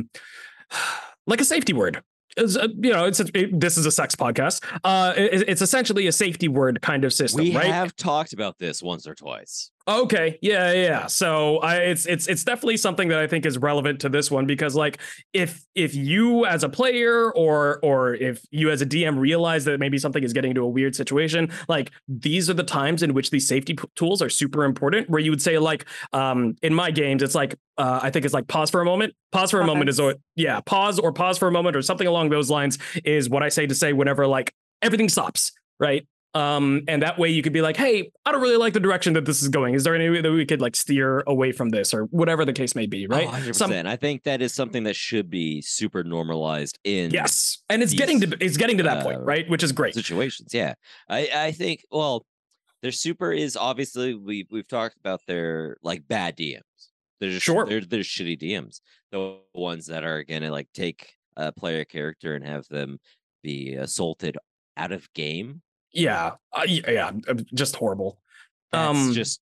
[1.27, 2.03] like a safety word.
[2.37, 4.63] Is, uh, you know, it's a, it- this is a sex podcast.
[4.85, 7.51] Uh, it- it's essentially a safety word kind of system, right?
[7.51, 7.67] We right?
[7.67, 9.71] have talked about this once or twice.
[9.89, 11.07] Okay, yeah, yeah.
[11.07, 14.47] So I, it's it's it's definitely something that I think is relevant to this one
[14.47, 15.01] because like
[15.33, 19.81] if if you as a player or or if you as a DM realize that
[19.81, 23.31] maybe something is getting into a weird situation, like these are the times in which
[23.31, 25.11] these safety p- tools are super important.
[25.11, 28.35] Where you would say like um in my games, it's like uh, I think it's
[28.35, 29.15] like pause for a moment.
[29.33, 32.07] Pause for a moment is or yeah, pause or pause for a moment or something
[32.07, 36.07] along those lines is what I say to say whenever like everything stops, right?
[36.35, 39.13] Um, and that way you could be like, hey, I don't really like the direction
[39.15, 39.75] that this is going.
[39.75, 42.55] Is there any way that we could like steer away from this or whatever the
[42.55, 43.27] case may be, right?
[43.29, 43.55] Oh, 100%.
[43.55, 47.59] Some- I think that is something that should be super normalized in yes.
[47.69, 49.49] And it's getting to it's getting to that point, uh, right?
[49.51, 49.95] Which is great.
[49.95, 50.55] situations.
[50.55, 50.75] Yeah.
[51.09, 52.25] I, I think, well,
[52.83, 56.61] their super is obviously we we've talked about their like bad DMs.
[57.21, 57.67] They're just Sure.
[57.67, 58.81] they're they're shitty DMs.
[59.13, 62.99] The ones that are gonna like take a player character and have them
[63.43, 64.37] be assaulted
[64.77, 65.61] out of game.
[65.93, 66.33] Yeah.
[66.53, 68.19] Uh, yeah, uh, just horrible.
[68.73, 69.41] That's Um, just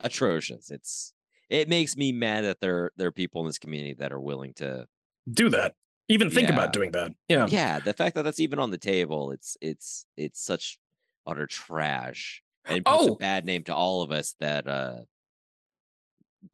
[0.00, 0.70] atrocious.
[0.70, 1.12] It's
[1.48, 4.52] it makes me mad that there there are people in this community that are willing
[4.54, 4.86] to
[5.32, 5.74] Do that.
[6.08, 6.54] Even think Yeah.
[6.54, 7.12] about doing that.
[7.28, 7.46] Yeah.
[7.48, 10.78] yeah the fact that that's even on the table it's it's it's such
[11.26, 13.14] utter trash and puts Oh!
[13.14, 15.00] a bad name to all of us that uh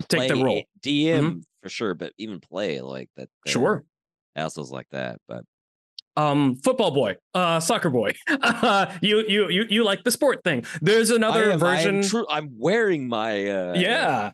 [0.09, 0.63] Take the role.
[0.81, 3.85] dm for sure but even play like that there Sure.
[4.35, 5.45] assholes like that but
[6.17, 8.13] Um, football boy, uh, soccer boy.
[9.01, 10.65] you you you you like the sport thing.
[10.81, 12.03] There's another am, version.
[12.03, 14.33] true i'm wearing my uh yeah.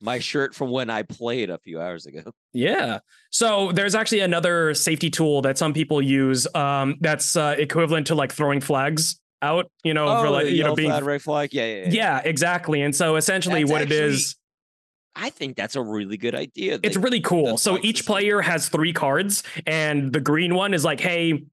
[0.00, 2.22] my shirt from when i played a few hours ago
[2.52, 2.98] Yeah.
[3.30, 8.14] So there's actually another safety tool that some people use um, that's uh, equivalent to
[8.14, 10.90] like throwing flags out, you know, for like, you know, being.
[10.90, 11.88] flag, red flag yeah yeah, yeah.
[11.90, 12.82] Yeah, exactly.
[12.82, 14.36] And so essentially That's what it actually is,
[15.16, 17.56] i think that's a really good idea it's that- really cool.
[17.58, 21.44] So each player has three cards, and the green one is like, hey,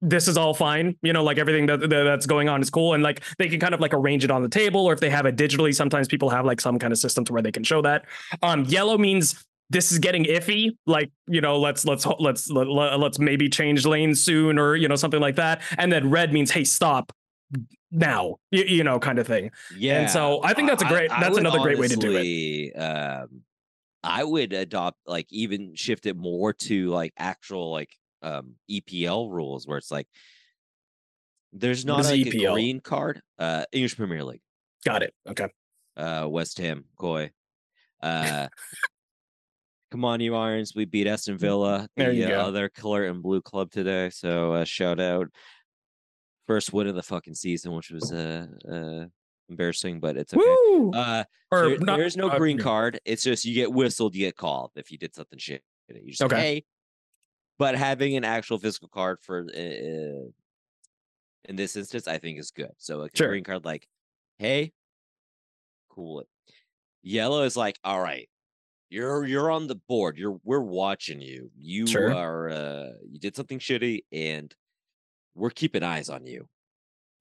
[0.00, 0.96] this is all fine.
[1.02, 2.94] You know, like everything that, that that's going on is cool.
[2.94, 5.10] And like they can kind of like arrange it on the table, or if they
[5.10, 7.64] have it digitally, sometimes people have like some kind of system to where they can
[7.64, 8.04] show that.
[8.42, 10.76] Um, yellow means this is getting iffy.
[10.86, 14.86] Like, you know, let's let's let's let, let- let's maybe change lanes soon, or you
[14.86, 15.62] know, something like that.
[15.78, 17.12] And then red means hey, stop
[17.90, 18.36] now.
[18.50, 19.50] You, you know, kind of thing.
[19.76, 20.00] Yeah.
[20.00, 22.16] And so I think that's a great- I that's would another great way to do
[22.16, 22.72] it.
[22.78, 23.42] Um,
[24.02, 27.90] I would adopt like even shift it more to like actual like
[28.22, 30.06] um EPL rules where it's like
[31.52, 33.20] there's not like a green card.
[33.38, 34.42] Uh, English Premier League.
[34.84, 35.14] Got it.
[35.28, 35.48] Okay.
[35.96, 37.30] Uh, West Ham, Koi.
[38.02, 38.48] Uh,
[39.90, 40.74] come on, you Irons!
[40.76, 42.48] We beat Aston Villa, There you the uh, go.
[42.48, 44.10] other color and blue club today.
[44.10, 45.28] So uh, shout out.
[46.48, 49.04] First win of the fucking season, which was uh, uh
[49.50, 50.98] embarrassing, but it's okay.
[50.98, 52.98] Uh, there- not- there's no uh, green card.
[53.04, 55.62] It's just you get whistled, you get called if you did something shit.
[55.88, 56.34] You just Okay.
[56.34, 56.42] okay.
[56.54, 56.64] Hey,
[57.58, 60.30] but having an actual physical card for uh, uh,
[61.44, 62.72] in this instance, I think is good.
[62.78, 63.28] So a Sure.
[63.28, 63.86] green card, like,
[64.38, 64.72] hey,
[65.90, 66.28] cool it.
[67.02, 68.28] Yellow is like, all right,
[68.88, 70.16] you're you're on the board.
[70.16, 71.50] You're we're watching you.
[71.58, 72.14] You Sure.
[72.14, 74.54] are uh you did something shitty, and
[75.38, 76.48] we're keeping eyes on you.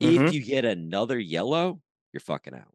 [0.02, 0.28] Mhm.
[0.28, 1.82] If you get another yellow,
[2.14, 2.74] you're fucking out.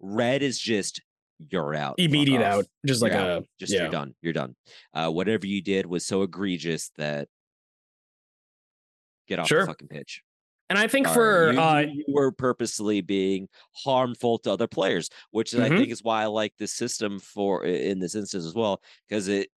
[0.00, 1.00] Red is just
[1.38, 1.96] you're out.
[1.98, 2.64] Immediate out.
[2.86, 3.46] Just like You're a out.
[3.58, 3.82] just yeah.
[3.82, 4.14] you're done.
[4.22, 4.54] You're done.
[4.92, 7.28] Uh, whatever you did was so egregious that
[9.26, 9.62] get off Sure.
[9.62, 10.22] the fucking pitch.
[10.70, 13.48] And I think Sorry, for you, uh you- were purposely being
[13.84, 15.78] harmful to other players, which I Mhm.
[15.78, 19.50] think is why I like this system for in this instance as well, because it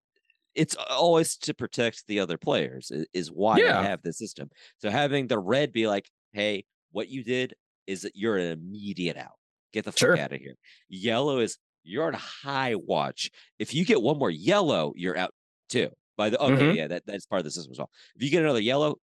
[0.55, 3.81] it's always to protect the other players is why Yeah.
[3.81, 4.51] I have this system.
[4.79, 7.55] So having the red be like, hey, what you did
[7.87, 9.35] is that you're an immediate out.
[9.73, 10.19] Get the fuck Sure.
[10.19, 10.55] out of here.
[10.89, 13.31] Yellow is you're on a high watch.
[13.59, 15.35] If you get one more yellow, you're out
[15.69, 15.91] too.
[16.17, 16.77] By the okay, Mhm.
[16.77, 17.91] yeah, that, that's part of the system as well.
[18.15, 18.97] If you get another yellow,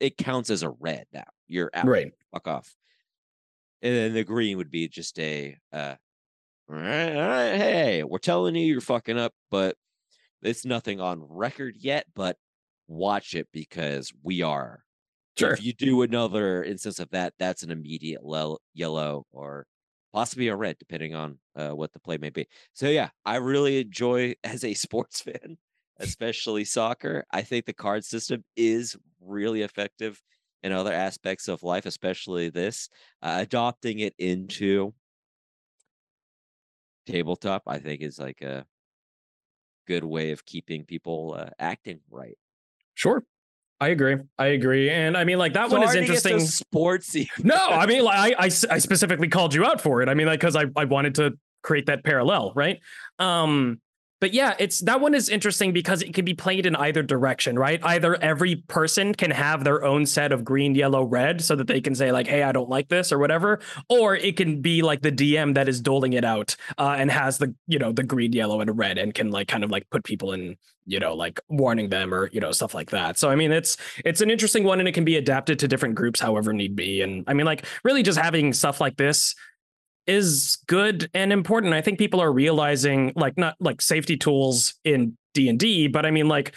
[0.00, 1.24] it counts as a red now.
[1.48, 2.12] You're out right.
[2.32, 2.74] fuck off.
[3.82, 5.94] And then the green would be just a uh
[6.68, 9.76] all right, all right, hey, we're telling you you're fucking up, but
[10.46, 12.06] it's nothing on record yet.
[12.14, 12.36] But
[12.86, 14.84] watch it because we are.
[15.36, 15.52] Sure.
[15.52, 19.66] If you do another instance of that, that's an immediate le- yellow or
[20.12, 22.46] possibly a red, depending on uh, what the play may be.
[22.72, 25.58] So yeah, I really enjoy as a sports fan,
[25.98, 27.24] especially soccer.
[27.32, 30.22] I think the card system is really effective
[30.62, 32.88] in other aspects of life, especially this.
[33.20, 34.94] Uh, adopting it into
[37.06, 38.64] tabletop, I think, is like a
[39.86, 42.36] good way of keeping people uh, acting right.
[42.94, 43.24] Sure.
[43.80, 44.16] I agree.
[44.38, 44.88] I agree.
[44.88, 46.36] And I mean, like that one is get so interesting.
[46.38, 47.28] sportsy.
[47.44, 50.08] no, I mean, like I, I, I specifically called you out for it.
[50.08, 52.78] I mean, like because I, I wanted to create that parallel, right?
[53.18, 53.80] Um,
[54.24, 57.58] but yeah, it's that one is interesting because it can be played in either direction,
[57.58, 57.78] right?
[57.84, 61.78] Either every person can have their own set of green, yellow, red, so that they
[61.78, 63.60] can say like, "Hey, I don't like this" or whatever,
[63.90, 67.36] or it can be like the DM that is doling it out uh, and has
[67.36, 70.04] the you know the green, yellow, and red, and can like kind of like put
[70.04, 70.56] people in
[70.86, 73.18] you know like warning them or you know stuff like that.
[73.18, 75.96] So I mean, it's it's an interesting one, and it can be adapted to different
[75.96, 77.02] groups however need be.
[77.02, 79.34] And I mean, like really just having stuff like this
[80.06, 81.74] is good and important.
[81.74, 86.28] I think people are realizing like not like safety tools in D&D, but I mean
[86.28, 86.54] like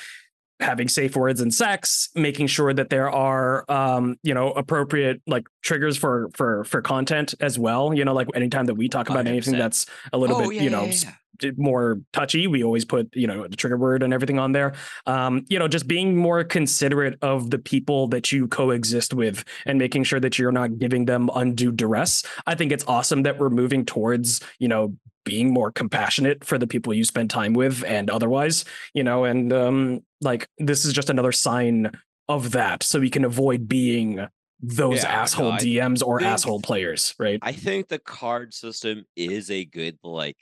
[0.60, 5.48] having safe words and sex, making sure that there are um, you know, appropriate like
[5.62, 9.28] triggers for for for content as well, you know, like anytime that we talk about
[9.28, 9.58] anything 100%.
[9.58, 11.12] that's a little Oh, bit, yeah, you know, yeah,
[11.44, 11.52] yeah.
[11.58, 14.74] more touchy we always put you know the trigger word and everything on there
[15.06, 19.78] um you know just being more considerate of the people that you coexist with and
[19.78, 23.52] making sure that you're not giving them undue duress i think it's awesome that we're
[23.52, 24.96] moving towards you know
[25.28, 29.54] being more compassionate for the people you spend time with and otherwise you know and
[29.54, 31.92] um like this is just another sign
[32.28, 34.26] of that so we can avoid being
[34.60, 39.06] those Yeah, asshole I dms or think- asshole players right I think the card system
[39.16, 40.38] is a good like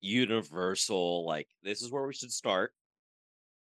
[0.00, 2.72] universal like this is where we should start.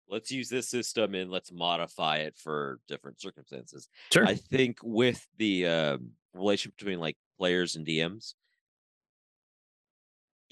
[0.09, 3.87] Let's use this system and let's modify it for different circumstances.
[4.11, 8.33] sure I think with the um, relationship between like players and DMs,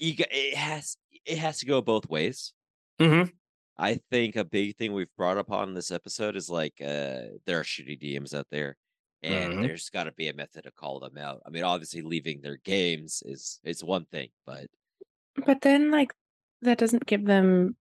[0.00, 0.96] you it has
[1.26, 2.52] it has to go both ways.
[2.98, 3.40] hmm
[3.76, 7.58] I think a big thing we've brought up on this episode is like uh there
[7.60, 8.76] are shitty DMs out there.
[9.22, 9.62] And Mhm.
[9.62, 11.42] there's got to be a method to call them out.
[11.46, 14.68] I mean, obviously, leaving their games is is one thing, but
[15.46, 16.12] But then, like,
[16.62, 17.76] that doesn't give them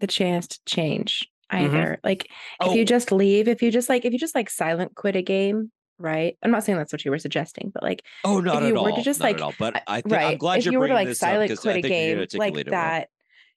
[0.00, 2.00] the chance to change either.
[2.04, 2.30] Like,
[2.64, 2.86] if you Oh.
[2.86, 6.36] just leave, if you just like, if you just like silent quit a game, right?
[6.42, 8.90] I'm not saying that's what you were suggesting, but like, oh, not you at were
[8.90, 9.54] all, to just, not like, at all.
[9.58, 10.38] But I- think I'm right?
[10.38, 12.66] glad if you're you were to like this up silent quit a game like it
[12.66, 12.72] well.
[12.72, 13.08] that,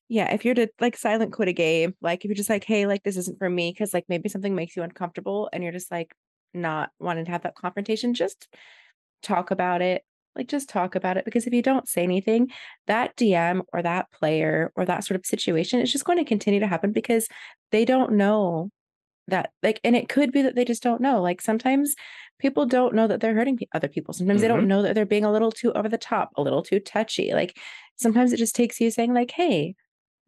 [0.10, 0.34] yeah.
[0.34, 3.04] If you're to like silent quit a game, like if you're just like, hey, like
[3.04, 6.14] this isn't for me because like maybe something makes you uncomfortable and you're just like
[6.54, 8.48] not wanting to have that confrontation, just
[9.24, 10.04] talk about it.
[10.36, 12.52] Like just talk about it because if you don't say anything,
[12.88, 16.60] that DM or that player or that sort of situation is just going to continue
[16.60, 17.28] to happen because
[17.72, 18.72] they don't know
[19.28, 21.96] that like and it could be that they just don't know like sometimes
[22.40, 24.68] people don't know that they're hurting other people sometimes they don't mm-hmm.
[24.68, 27.58] know that they're being a little too over the top a little too touchy like
[27.96, 29.76] sometimes it just takes you saying like hey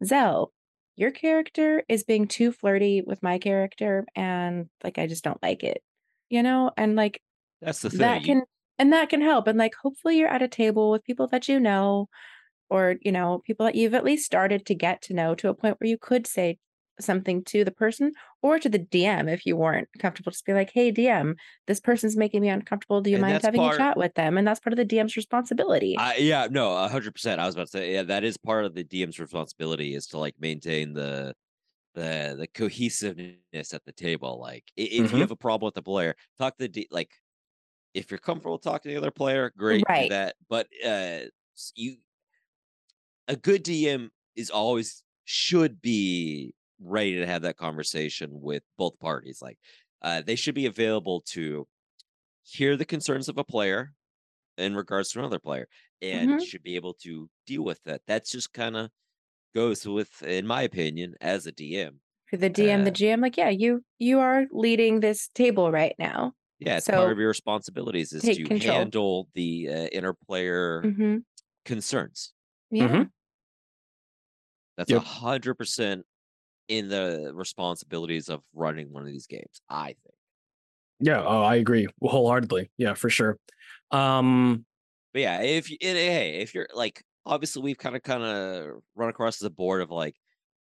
[0.04, 0.52] zell
[0.96, 5.62] your character is being too flirty with my character and like i just don't like
[5.62, 5.82] it
[6.30, 7.20] you know and like
[7.60, 7.98] That's the thing.
[7.98, 8.42] that can
[8.78, 11.60] and that can help and like hopefully you're at a table with people that you
[11.60, 12.08] know
[12.70, 15.54] or you know people that you've at least started to get to know to a
[15.54, 16.58] point where you could say
[17.00, 20.70] something to the person or to the dm if you weren't comfortable just be like
[20.72, 21.34] hey dm
[21.66, 24.38] this person's making me uncomfortable do you And mind having part- a chat with them
[24.38, 27.40] and that's part of the dm's responsibility I, yeah, no, a hundred percent.
[27.40, 30.18] I was about to say, yeah, that is part of the DM's responsibility is to
[30.18, 31.34] like maintain the
[31.94, 34.40] the the cohesiveness at the table.
[34.40, 35.14] Like, if Mhm.
[35.14, 37.10] you have a problem with the player, talk to the D, like.
[37.94, 40.10] If you're comfortable talking to the other player, great, Right.
[40.10, 40.36] that.
[40.48, 41.20] But uh,
[41.74, 41.96] you,
[43.28, 49.40] a good DM is always should be ready to have that conversation with both parties.
[49.42, 49.58] Like,
[50.02, 51.68] uh, they should be available to
[52.44, 53.94] hear the concerns of a player
[54.58, 55.68] in regards to another player
[56.02, 56.40] and Mhm.
[56.40, 58.02] should be able to deal with that.
[58.06, 58.90] That's just kind of
[59.54, 62.00] goes with, in my opinion, as a DM.
[62.28, 65.94] for the dm the Uh, gm like yeah you you are leading this table right
[65.98, 68.90] now Yeah, it's So, part of your responsibilities is to control.
[68.90, 71.18] handle the uh, inner player hmm
[71.64, 72.34] concerns.
[72.70, 73.10] yeah Mhm.
[74.76, 76.06] That's a hundred percent
[76.68, 79.60] in the responsibilities of running one of these games.
[79.68, 80.14] I think.
[81.00, 82.70] Yeah, oh, I agree wholeheartedly.
[82.78, 83.38] Yeah, for sure.
[83.90, 84.64] Um,
[85.12, 88.82] But yeah, if you, and, hey, if you're like, obviously we've kind of kind of
[88.94, 90.16] run across the board of like,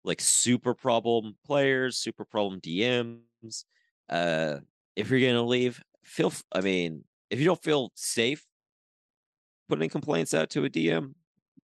[0.05, 3.64] like super problem players, super problem DMs.
[4.09, 4.59] Uh,
[4.96, 6.32] if you're gonna leave, feel.
[6.52, 8.44] I mean, if you don't feel safe
[9.68, 11.14] putting complaints out to a DM,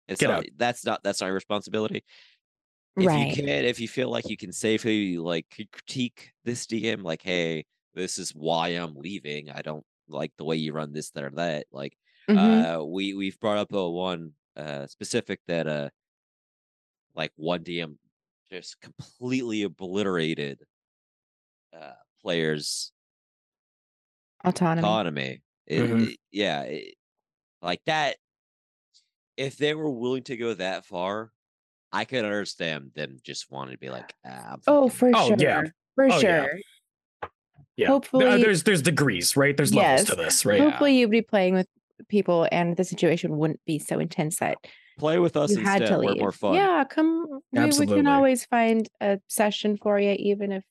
[0.08, 0.46] It's Get not, out.
[0.56, 2.04] That's not that's not your responsibility.
[2.98, 3.16] If right.
[3.16, 7.64] you can, if you feel like you can safely like critique this DM, like, hey,
[7.94, 9.50] this is why I'm leaving.
[9.50, 11.66] I don't like the way you run this, that, or that.
[11.72, 11.96] Like,
[12.28, 12.70] Mhm.
[12.74, 15.90] uh, we we've brought up a one uh specific that uh,
[17.14, 17.98] like one DM
[18.50, 20.64] just completely obliterated
[21.72, 22.92] uh players
[24.44, 25.00] Autonomy.
[25.02, 25.42] autonomy.
[25.66, 26.10] It- Mhm.
[26.14, 26.94] it- yeah, it-
[27.62, 28.18] like that.
[29.36, 31.32] If they were willing to go that far,
[31.92, 35.36] I could understand them just wanting to be like, ah, Oh, fucking- for Oh, sure.
[35.38, 35.62] yeah.
[35.94, 36.58] For Oh, sure.
[37.76, 37.86] Yeah.
[37.88, 39.56] Hopefully, Uh, there's there's degrees, right?
[39.56, 40.58] There's levels to this, right?
[40.60, 40.70] Yeah.
[40.70, 41.66] hopefully you'd be playing with
[42.08, 44.58] people and the situation wouldn't be so intense that
[44.98, 45.96] play with us you had instead.
[45.96, 46.20] to We're leave.
[46.20, 46.54] more fun.
[46.54, 47.40] Yeah, come.
[47.52, 50.64] We, we can always find a session for you, even if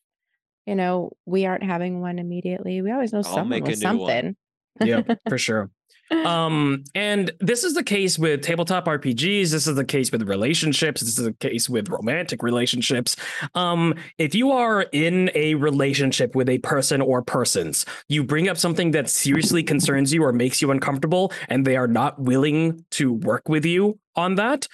[0.68, 2.82] you know we aren't having one immediately.
[2.82, 4.36] We always know I'll someone make a with new one.
[4.80, 4.88] something.
[4.88, 5.72] yeah, for sure.
[6.12, 9.52] Um, and this is the case with tabletop RPGs.
[9.52, 11.02] This is the case with relationships.
[11.02, 13.16] This is the case with romantic relationships.
[13.56, 18.58] Um, if you are in a relationship with a person or persons, you bring up
[18.58, 23.14] something that seriously concerns you or makes you uncomfortable, and they are not willing to
[23.14, 24.68] work with you on that,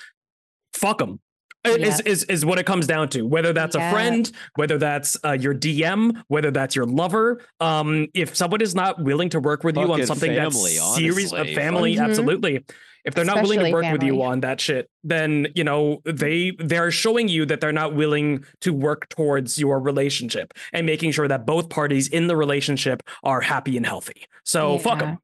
[0.73, 1.19] fuck them.
[1.65, 1.99] Is, Yes.
[2.01, 3.23] is is what it comes down to.
[3.23, 3.89] Whether that's Yeah.
[3.89, 7.41] a friend, whether that's uh, your DM, whether that's your lover.
[7.59, 11.31] Um, if someone is not willing to work with you on something family, that's serious,
[11.33, 11.55] a honestly.
[11.55, 12.03] family, Mhm.
[12.05, 12.65] absolutely.
[13.05, 16.01] If they're not willing to Especially work with you on that shit, then you know
[16.05, 21.11] they they're showing you that they're not willing to work towards your relationship and making
[21.11, 24.25] sure that both parties in the relationship are happy and healthy.
[24.43, 25.19] So fuck them.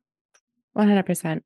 [0.74, 1.44] One hundred percent.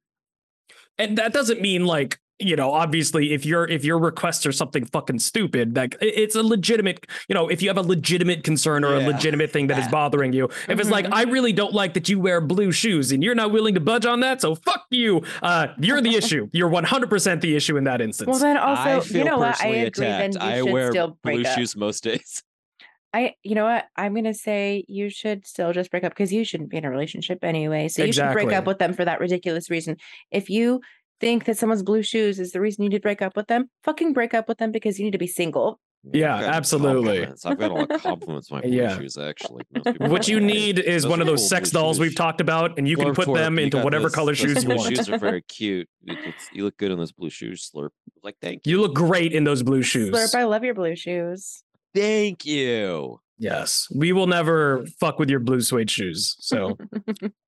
[0.97, 4.83] And that doesn't mean like you know obviously if your if your requests are something
[4.85, 8.93] fucking stupid like it's a legitimate you know if you have a legitimate concern or
[8.95, 11.13] a legitimate thing that is That- bothering you if it's like Mhm.
[11.13, 14.05] i really don't like that you wear blue shoes and you're not willing to budge
[14.05, 18.01] on that so fuck you uh you're the issue you're 100% the issue in that
[18.01, 19.47] instance Well, then also, you know what?
[19.47, 20.05] I personally agree.
[20.05, 20.43] Then attacked.
[20.45, 21.57] you I should wear still break blue up.
[21.57, 22.43] shoes most days.
[23.13, 23.85] I, you know what?
[23.95, 26.89] I'm gonna say you should still just break up because you shouldn't be in a
[26.89, 27.87] relationship anyway.
[27.87, 29.95] So you should break up with them for that ridiculous reason.
[30.31, 30.81] If you
[31.19, 33.69] think that someone's blue shoes is the reason you need to break up with them,
[33.83, 35.79] fucking break up with them because you need to be single.
[36.13, 37.05] Yeah, I've absolutely.
[37.25, 37.45] compliments.
[37.47, 38.95] I've got a lot of compliments on my blue Yeah.
[38.95, 39.63] shoes, actually.
[39.97, 42.77] What you need is Those one of those cool sex blue dolls we've talked about
[42.77, 45.09] and you can put them you into whatever those- color those shoes you want shoes
[45.09, 45.89] are very cute.
[46.03, 47.89] You, it's- you look good in those blue shoes, Slurp.
[48.21, 48.73] Like, thank you.
[48.73, 51.63] you look great in those blue shoes Slurp, I love your blue shoes.
[51.95, 53.19] Thank you.
[53.39, 56.77] yes we will never fuck with your blue suede shoes so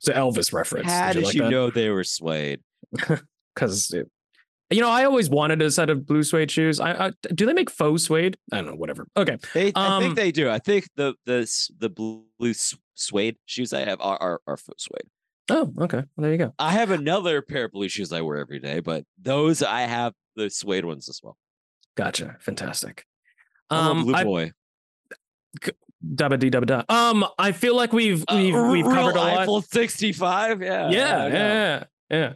[0.00, 1.50] it's an elvis reference How Did did like you that?
[1.50, 2.60] know they were suede?
[3.54, 3.94] because
[4.70, 6.80] you know I always wanted a set of blue suede shoes.
[6.80, 8.36] I, I do they make faux suede?
[8.52, 8.74] I don't know.
[8.76, 9.06] Whatever.
[9.16, 9.36] Okay.
[9.54, 10.48] They, I Um, think they do.
[10.50, 11.48] I think the the
[11.78, 12.24] the blue
[12.94, 15.08] suede shoes I have are are, are foot suede.
[15.50, 15.98] Oh, okay.
[15.98, 16.54] Well, there you go.
[16.60, 20.14] I have another pair of blue shoes I wear every day, but those I have
[20.36, 21.36] the suede ones as well.
[21.96, 22.36] Gotcha.
[22.40, 23.04] Fantastic.
[23.68, 24.52] I'm a Um, blue I, boy.
[26.04, 26.82] Dabba dee dabba da.
[26.88, 29.38] Um, I feel like we've Uh, we've we've covered a lot.
[29.38, 30.62] Eiffel 65.
[30.62, 30.90] Yeah.
[30.90, 32.32] yeah, I yeah, yeah.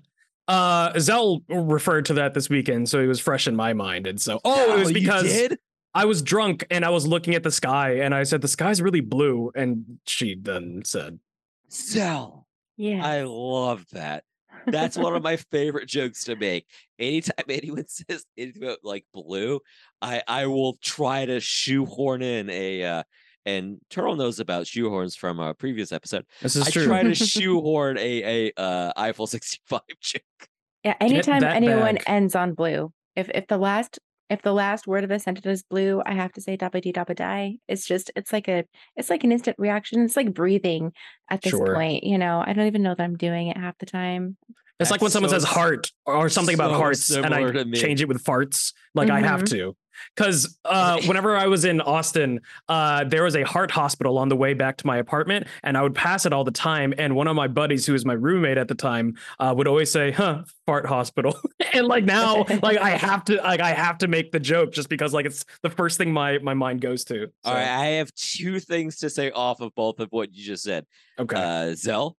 [0.46, 4.20] Uh, Zell referred to that this weekend, so it was fresh in my mind, and
[4.20, 5.48] so oh, it was because?
[5.96, 8.82] I was drunk and I was looking at the sky, and I said the sky's
[8.82, 11.20] really blue, and she then said,
[11.68, 12.46] Sell.
[12.76, 13.06] Yeah.
[13.06, 14.24] I love that.
[14.66, 16.66] That's one of my favorite jokes to make.
[16.98, 19.60] Anytime anyone says anything about like blue,
[20.02, 23.02] I I will try to shoehorn in a uh
[23.46, 26.24] and Turtle knows about shoehorns from a previous episode.
[26.40, 30.22] "This is I true." try to shoehorn a a uh Eiffel 65 joke.
[30.84, 32.04] Yeah, anytime anyone bag.
[32.06, 33.98] ends on blue, if if the last
[34.30, 36.92] if the last word of the sentence is blue, I have to say dabba dee
[36.92, 37.56] dabba die.
[37.68, 38.64] It's just it's like a
[38.96, 40.02] it's like an instant reaction.
[40.04, 40.92] It's like breathing
[41.30, 41.74] at this Sure.
[41.74, 42.04] point.
[42.04, 44.36] You know, I don't even know that I'm doing it half the time.
[44.80, 47.52] It's like when That's someone so says heart or something about hearts, and I similar
[47.52, 47.78] to me.
[47.78, 48.72] change it with farts.
[48.94, 49.50] Like I have Mhm.
[49.50, 49.76] to,
[50.14, 54.36] because uh, whenever I was in Austin, uh, there was a heart hospital on the
[54.36, 56.94] way back to my apartment, and I would pass it all the time.
[56.98, 59.90] And one of my buddies, who was my roommate at the time, uh, would always
[59.90, 61.38] say, "Huh, fart hospital."
[61.74, 64.88] and like now, like I have to, like I have to make the joke just
[64.88, 67.24] because like it's the first thing my my mind goes to.
[67.44, 70.44] All So, right, I have two things to say off of both of what you
[70.44, 70.86] just said.
[71.18, 71.36] Okay.
[71.36, 72.16] Uh Zell,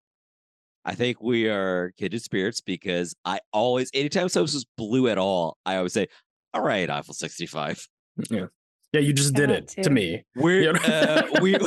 [0.83, 5.57] I think we are kindred spirits because I always, anytime someone says blue at all,
[5.65, 6.07] I always say,
[6.55, 7.87] "All right, Eiffel 65."
[8.29, 8.45] yeah.
[8.93, 9.01] Yeah.
[9.01, 10.23] You just did will it to me.
[10.35, 11.57] We're uh, we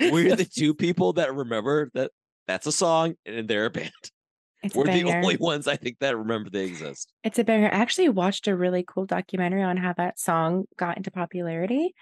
[0.00, 2.10] we're the two people that remember that
[2.46, 3.92] that's a song and they're a band.
[4.62, 7.12] It's a We're the only ones I think that remember they exist.
[7.22, 7.68] It's a banger.
[7.68, 11.94] I actually watched a really cool documentary on how that song got into popularity.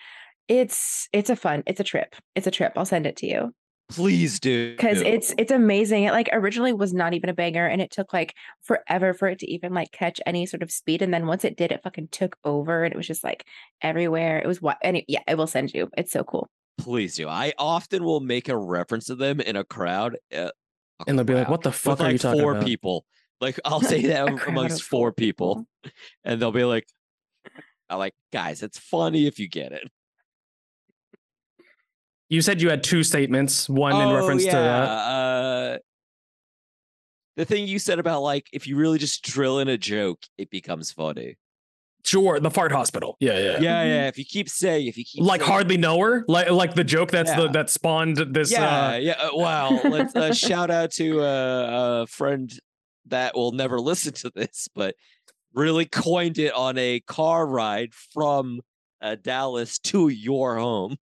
[0.49, 2.15] It's it's a fun, it's a trip.
[2.35, 2.73] It's a trip.
[2.77, 3.55] I'll send it to you.
[3.91, 4.73] Please do.
[4.73, 6.05] because it's it's amazing.
[6.05, 9.39] It like originally was not even a banger, and it took like forever for it
[9.41, 11.03] to even like catch any sort of speed.
[11.03, 13.45] And then once it did, it fucking took over, and it was just like
[13.83, 14.39] everywhere.
[14.39, 15.91] It was what, and it, yeah, I will send you.
[15.99, 16.49] It's so cool.
[16.79, 17.29] Please do.
[17.29, 20.17] I often will make a reference to them in a crowd.
[20.35, 20.51] Uh,
[21.01, 22.65] a And they'll be like, "What the with fuck are like you talking four about?"
[22.65, 23.05] people.
[23.41, 25.67] Like I'll say that amongst of four people,
[26.25, 26.87] and they'll be like,
[27.91, 29.91] "I'm like, guys, it's funny if you get it."
[32.29, 33.69] You said you had two statements.
[33.69, 34.89] One in reference to that.
[34.89, 35.79] Uh,
[37.37, 40.51] the thing you said about like if you really just drill in a joke, it
[40.51, 41.37] becomes funny.
[42.05, 43.17] Sure, the fart hospital.
[43.19, 43.61] Yeah, yeah.
[43.61, 44.09] Yeah, yeah.
[44.09, 46.85] If you keep saying, if you keep Like saying- hardly know her, like like the
[46.85, 48.53] joke that's the that spawned this.
[48.53, 49.13] Yeah, uh, yeah.
[49.13, 49.81] uh, Wow.
[49.83, 52.53] Let's uh, shout out to uh, a friend
[53.07, 54.95] that will never listen to this, but
[55.55, 58.61] really coined it on a car ride from
[59.01, 60.97] uh, Dallas to your home.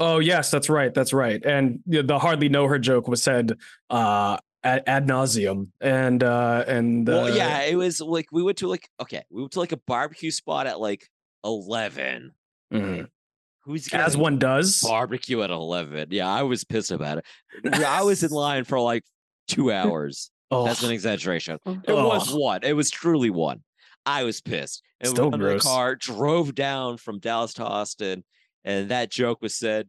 [0.00, 1.44] Oh yes, that's right, that's right.
[1.44, 3.52] And the the hardly know her joke was said
[3.90, 8.58] uh ad, ad nauseum, and uh and uh, well, yeah, it was like we went
[8.58, 11.06] to like okay, we went to like a barbecue spot at like
[11.44, 12.32] eleven.
[12.72, 13.08] mhm.
[13.64, 14.80] Who's as gonna one does.
[14.80, 16.08] barbecue at eleven?
[16.10, 17.24] Yeah, I was pissed about it.
[17.84, 19.04] I was in line for like
[19.48, 20.30] two hours.
[20.50, 21.58] Oh, That's an exaggeration.
[21.66, 21.78] Oh.
[21.86, 22.40] It was Ugh.
[22.40, 22.60] one.
[22.64, 23.62] It was truly one.
[24.06, 24.82] I was pissed.
[25.00, 28.24] And Still we got in the car, drove down from Dallas to Austin,
[28.64, 29.88] and that joke was said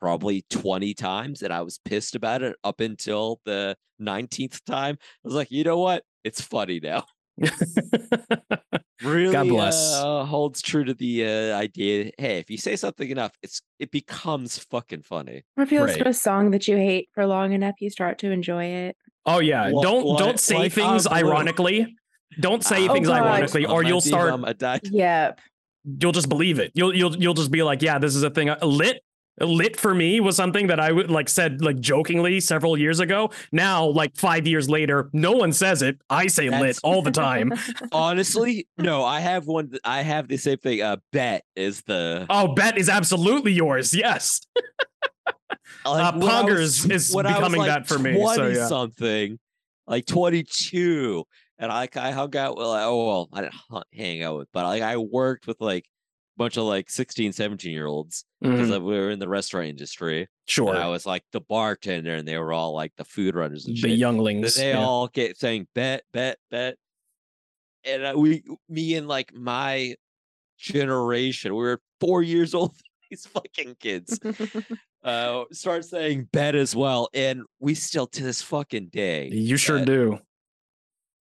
[0.00, 4.96] probably 20 times, and I was pissed about it up until the 19th time.
[5.00, 6.02] I was like, you know what?
[6.24, 7.04] It's funny now.
[9.02, 9.94] Really bless.
[9.94, 12.10] Uh, holds true to the uh, idea.
[12.16, 15.44] Hey, if you say something enough, it's it becomes fucking funny.
[15.56, 16.04] Or if you listen Right.
[16.04, 18.96] to a song that you hate for long enough, you start to enjoy it.
[19.26, 21.94] oh yeah, What- don't what- don't say like things I'm ironically.
[22.40, 23.22] Don't say Oh, things God.
[23.22, 24.32] ironically, or you'll start.
[24.32, 25.40] a Yep.
[26.00, 26.72] You'll just believe it.
[26.74, 28.50] You'll you'll you'll just be like, yeah, this is a thing.
[28.62, 29.02] Lit
[29.40, 33.30] lit for me was something that I would like said like jokingly several years ago.
[33.52, 36.00] Now, like five years later, no one says it.
[36.08, 37.52] I say lit all the time.
[37.92, 39.72] Honestly, no, I have one.
[39.84, 40.82] I have the same thing.
[40.82, 43.94] Uh, bet is the Oh, bet is absolutely yours.
[43.94, 44.40] Yes.
[45.84, 48.66] like, Uh, Poggers is was, becoming like, that for me, so, yeah.
[48.66, 49.38] something,
[49.86, 51.24] like twenty two,
[51.58, 54.64] and I I hung out with like oh well, I didn't hang out with, but
[54.64, 58.82] like I worked with like a bunch of like 16, 17 year olds because Mhm,
[58.82, 60.28] we were in the restaurant industry.
[60.46, 60.68] Sure.
[60.68, 63.76] And I was like the bartender, and they were all like the food runners and
[63.76, 63.98] the shit.
[63.98, 64.54] younglings.
[64.54, 64.84] they yeah.
[64.84, 66.76] all get saying bet, bet, bet.
[67.84, 69.94] And uh, we, me and like my
[70.58, 72.74] generation, we were four years old.
[73.10, 74.18] These fucking kids
[75.04, 79.28] uh, start saying bet as well, and we still to this fucking day.
[79.28, 80.18] You sure do.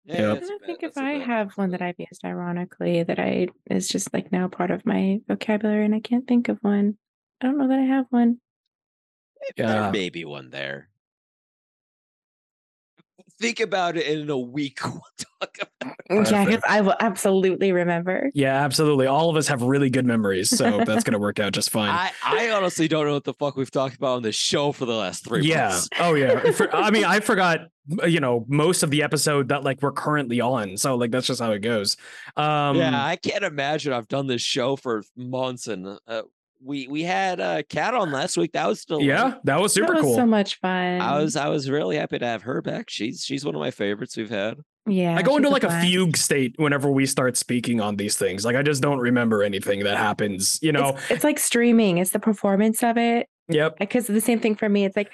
[0.05, 0.37] Yeah, Yep.
[0.43, 1.27] I don't think if that's a I bet.
[1.27, 5.19] have one that I've used ironically that I is just like now part of my
[5.27, 6.97] vocabulary and I can't think of one.
[7.41, 8.39] I don't know that I have one.
[9.57, 9.91] there Yeah.
[9.91, 10.89] may be one there.
[13.39, 15.95] Think about it, and in a week we'll talk about.
[16.09, 18.29] Yeah, because I will absolutely remember.
[18.33, 19.07] Yeah, absolutely.
[19.07, 21.89] All of us have really good memories, so that's gonna work out just fine.
[21.89, 24.85] I, I honestly don't know what the fuck we've talked about on this show for
[24.85, 25.69] the last three yeah.
[25.69, 25.89] months.
[25.99, 26.51] Oh yeah.
[26.51, 27.67] For- I mean, I forgot.
[28.07, 30.75] You know, most of the episode that like we're currently on.
[30.75, 31.97] So like that's just how it goes.
[32.35, 36.23] Um, yeah, I can't imagine I've done this show for months, and uh,
[36.65, 38.51] we we had uh, Cat on last week.
[38.53, 40.15] That was still yeah, that was super that was cool.
[40.15, 40.99] so much fun.
[41.01, 42.89] I was I was really happy to have her back.
[42.89, 44.57] She's she's one of my favorites we've had.
[44.87, 45.15] yeah.
[45.15, 45.87] I go she's into like a blast.
[45.87, 48.43] fugue state whenever we start speaking on these things.
[48.43, 50.59] Like I just don't remember anything that happens.
[50.61, 50.89] You know.
[50.89, 51.99] It's, it's like streaming.
[51.99, 53.27] It's the performance of it.
[53.49, 53.77] Yep.
[53.79, 54.85] Because the same thing for me.
[54.85, 55.11] It's like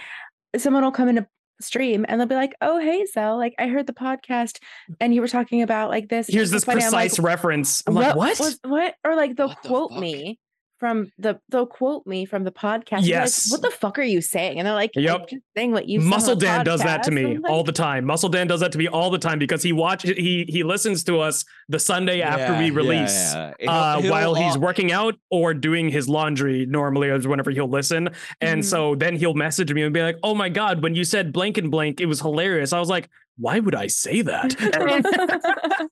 [0.58, 1.28] someone will come into
[1.60, 4.58] stream and they'll be like, "Oh, hey, Zell, like I heard the podcast
[5.00, 7.20] and you were talking about like this." Here's it's this so funny." I'm like, precise
[7.20, 7.84] reference.
[7.86, 8.40] I'm like, what?
[8.40, 8.96] was- what?
[9.04, 10.00] Or like they'll What the quote fuck?
[10.00, 10.40] me
[10.82, 12.98] from the they'll quote me from the podcast.
[12.98, 13.52] and be like, Yes.
[13.52, 14.58] what the fuck are you saying?
[14.58, 15.16] And they're like, Yep.
[15.22, 17.52] I'm just saying what you said on Muscle the Dan does that to me like,
[17.52, 18.04] all the time.
[18.04, 21.04] Muscle Dan does that to me all the time because he watches he he listens
[21.04, 23.32] to us the Sunday after Yeah, we release.
[23.34, 23.54] yeah.
[23.60, 27.70] He'll- Uh, he'll while he's working out or doing his laundry normally is whenever he'll
[27.70, 28.10] listen
[28.42, 28.66] and Mhm.
[28.66, 31.60] so then he'll message me and be like oh my god when you said blank
[31.60, 33.08] and blank it was hilarious i was like
[33.38, 34.56] why would i say that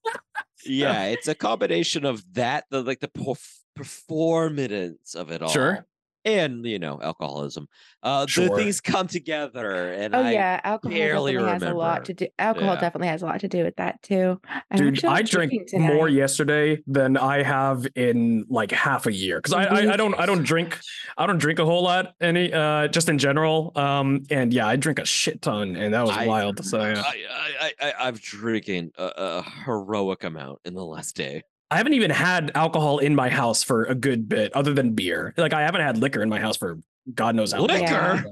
[0.65, 5.85] yeah, it's a combination of that, the like the perf- performance of it all, Sure.
[6.25, 7.67] and you know alcoholism.
[8.01, 8.55] Uh, the Sure.
[8.57, 12.27] things come together, and Oh I, yeah, alcohol barely definitely has a lot to do.
[12.37, 12.79] Alcohol Yeah.
[12.81, 14.39] definitely has a lot to do with that too.
[14.71, 19.39] I'm dude i drank drinking more yesterday than i have in like half a year
[19.39, 20.77] because I, I i don't i don't drink
[21.17, 24.75] i don't drink a whole lot any uh just in general um and yeah i
[24.75, 27.15] drink a shit ton and that was I- wild so yeah I,
[27.61, 31.43] I, I, I'm drinking a, a heroic amount in the last day.
[31.71, 35.33] I haven't even had alcohol in my house for a good bit, other than beer.
[35.37, 36.79] Like I haven't had liquor in my house for
[37.13, 37.59] God knows how.
[37.59, 37.67] Long.
[37.67, 37.83] Liquor.
[37.85, 38.23] Yeah.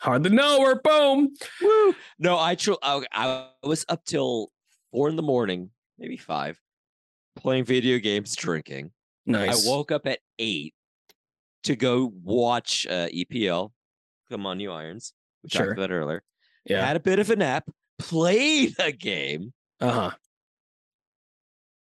[0.00, 0.58] Hard to know.
[0.60, 1.34] Or boom.
[1.62, 1.94] Woo!
[2.18, 4.50] No, I, tr- I I was up till
[4.92, 6.60] four in the morning, maybe five,
[7.36, 8.90] playing video games, drinking.
[9.24, 9.66] Nice.
[9.66, 10.74] I woke up at eight
[11.62, 13.70] to go watch uh, EPL.
[14.30, 15.12] Come on, you irons.
[15.42, 15.66] We Sure.
[15.66, 16.22] talked about earlier.
[16.66, 16.84] yeah.
[16.84, 17.64] Had a bit of a nap.
[17.98, 19.52] Played a game.
[19.80, 20.10] Uh huh.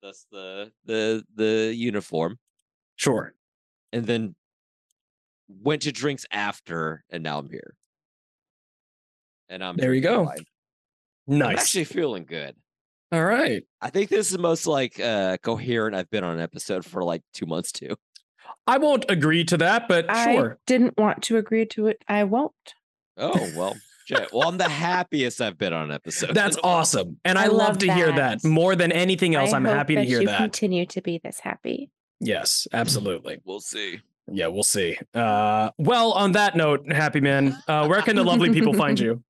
[0.01, 2.39] That's the the the uniform,
[2.95, 3.33] Sure.
[3.91, 4.35] and then
[5.47, 7.75] went to drinks after, and now I'm here.
[9.49, 10.29] And I'm There you drinking go.
[10.29, 10.45] wine.
[11.29, 11.59] I'm Nice.
[11.61, 12.55] actually feeling good.
[13.11, 13.63] All right.
[13.81, 17.03] I think this is the most like uh coherent I've been on an episode for
[17.03, 17.95] like two months too.
[18.67, 20.59] I won't agree to that, but I sure.
[20.67, 22.03] didn't want to agree to it.
[22.07, 22.53] I won't.
[23.17, 23.75] Oh well,
[24.09, 24.33] shit.
[24.33, 26.33] Well, I'm the happiest I've been on an episode.
[26.33, 26.75] That's in a while.
[26.77, 27.19] awesome.
[27.25, 28.47] And I, I love, love to hear that that.
[28.47, 29.53] more than anything else.
[29.53, 30.37] I I'm happy to hear you that.
[30.37, 31.89] Continue to be this happy.
[32.19, 33.39] Yes, absolutely.
[33.45, 34.01] We'll see.
[34.31, 34.97] Yeah, we'll see.
[35.13, 39.23] Uh, well, on that note, happy man, uh, where can the lovely people find you?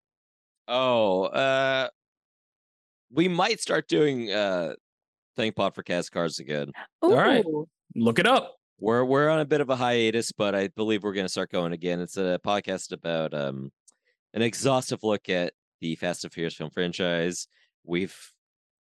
[0.68, 1.90] Oh, uh,
[3.12, 4.74] we might start doing uh,
[5.36, 6.72] Thank Pod for Cast Cards again.
[7.04, 7.46] Ooh, right.
[7.96, 8.56] Look it up.
[8.80, 11.52] We're we're on a bit of a hiatus, but I believe we're going to start
[11.52, 12.00] going again.
[12.00, 13.72] It's a podcast about um
[14.34, 17.48] an exhaustive look at the Fast and Furious film franchise.
[17.84, 18.16] We've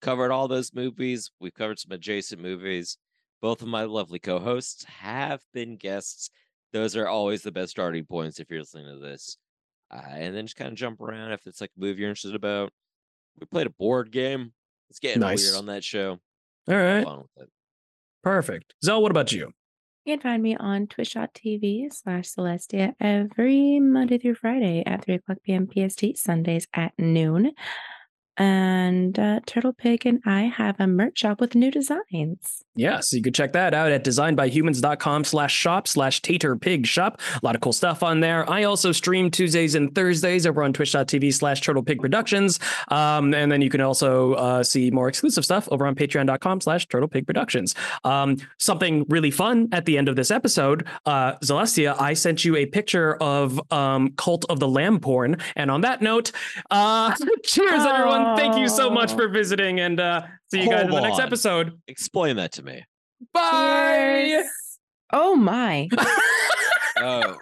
[0.01, 1.31] covered all those movies.
[1.41, 2.97] We've covered some adjacent movies.
[3.41, 6.31] Both of my lovely co-hosts have been guests.
[6.73, 9.37] Those are always the best starting points if you're listening to this.
[9.91, 12.35] Uh, and then just kind of jump around if it's like a movie you're interested
[12.35, 12.71] about.
[13.41, 14.53] We played a board game.
[14.91, 15.43] It's getting Nice.
[15.43, 16.19] weird on that show.
[16.69, 17.05] All right.
[17.05, 17.51] Fun with it.
[18.23, 18.75] Perfect.
[18.85, 19.53] Zell, what about you?
[20.05, 25.39] You can find me on twitch.tv slash Celestia every Monday through Friday at 3 o'clock
[25.45, 25.69] p.m.
[25.69, 27.53] PST, Sundays at noon.
[28.37, 32.65] And uh, Turtle Pig and I have a merch shop with new designs.
[32.75, 37.21] Yeah, so you could check that out at designedbyhumans.com slash shop slash tater pig shop.
[37.35, 38.49] A lot of cool stuff on there.
[38.49, 42.59] I also stream Tuesdays and Thursdays over on twitch.tv slash turtle pig productions.
[42.89, 46.89] Um, and then you can also uh, see more exclusive stuff over on patreon.com slash
[46.89, 47.75] turtle pig productions.
[48.05, 52.57] Um, something really fun at the end of this episode, uh, Celestia, I sent you
[52.57, 55.37] a picture of um, Cult of the Lamb porn.
[55.57, 56.33] And on that note,
[56.71, 57.15] uh,
[57.45, 58.35] cheers, everyone.
[58.37, 60.23] Thank you so much for visiting and uh,
[60.53, 61.27] see you guys in the Hold next on.
[61.27, 61.81] episode.
[61.89, 62.85] Explain that to me.
[63.33, 64.25] Bye.
[64.27, 64.47] Cheers.
[65.13, 65.89] Oh my.
[67.05, 67.37] Oh,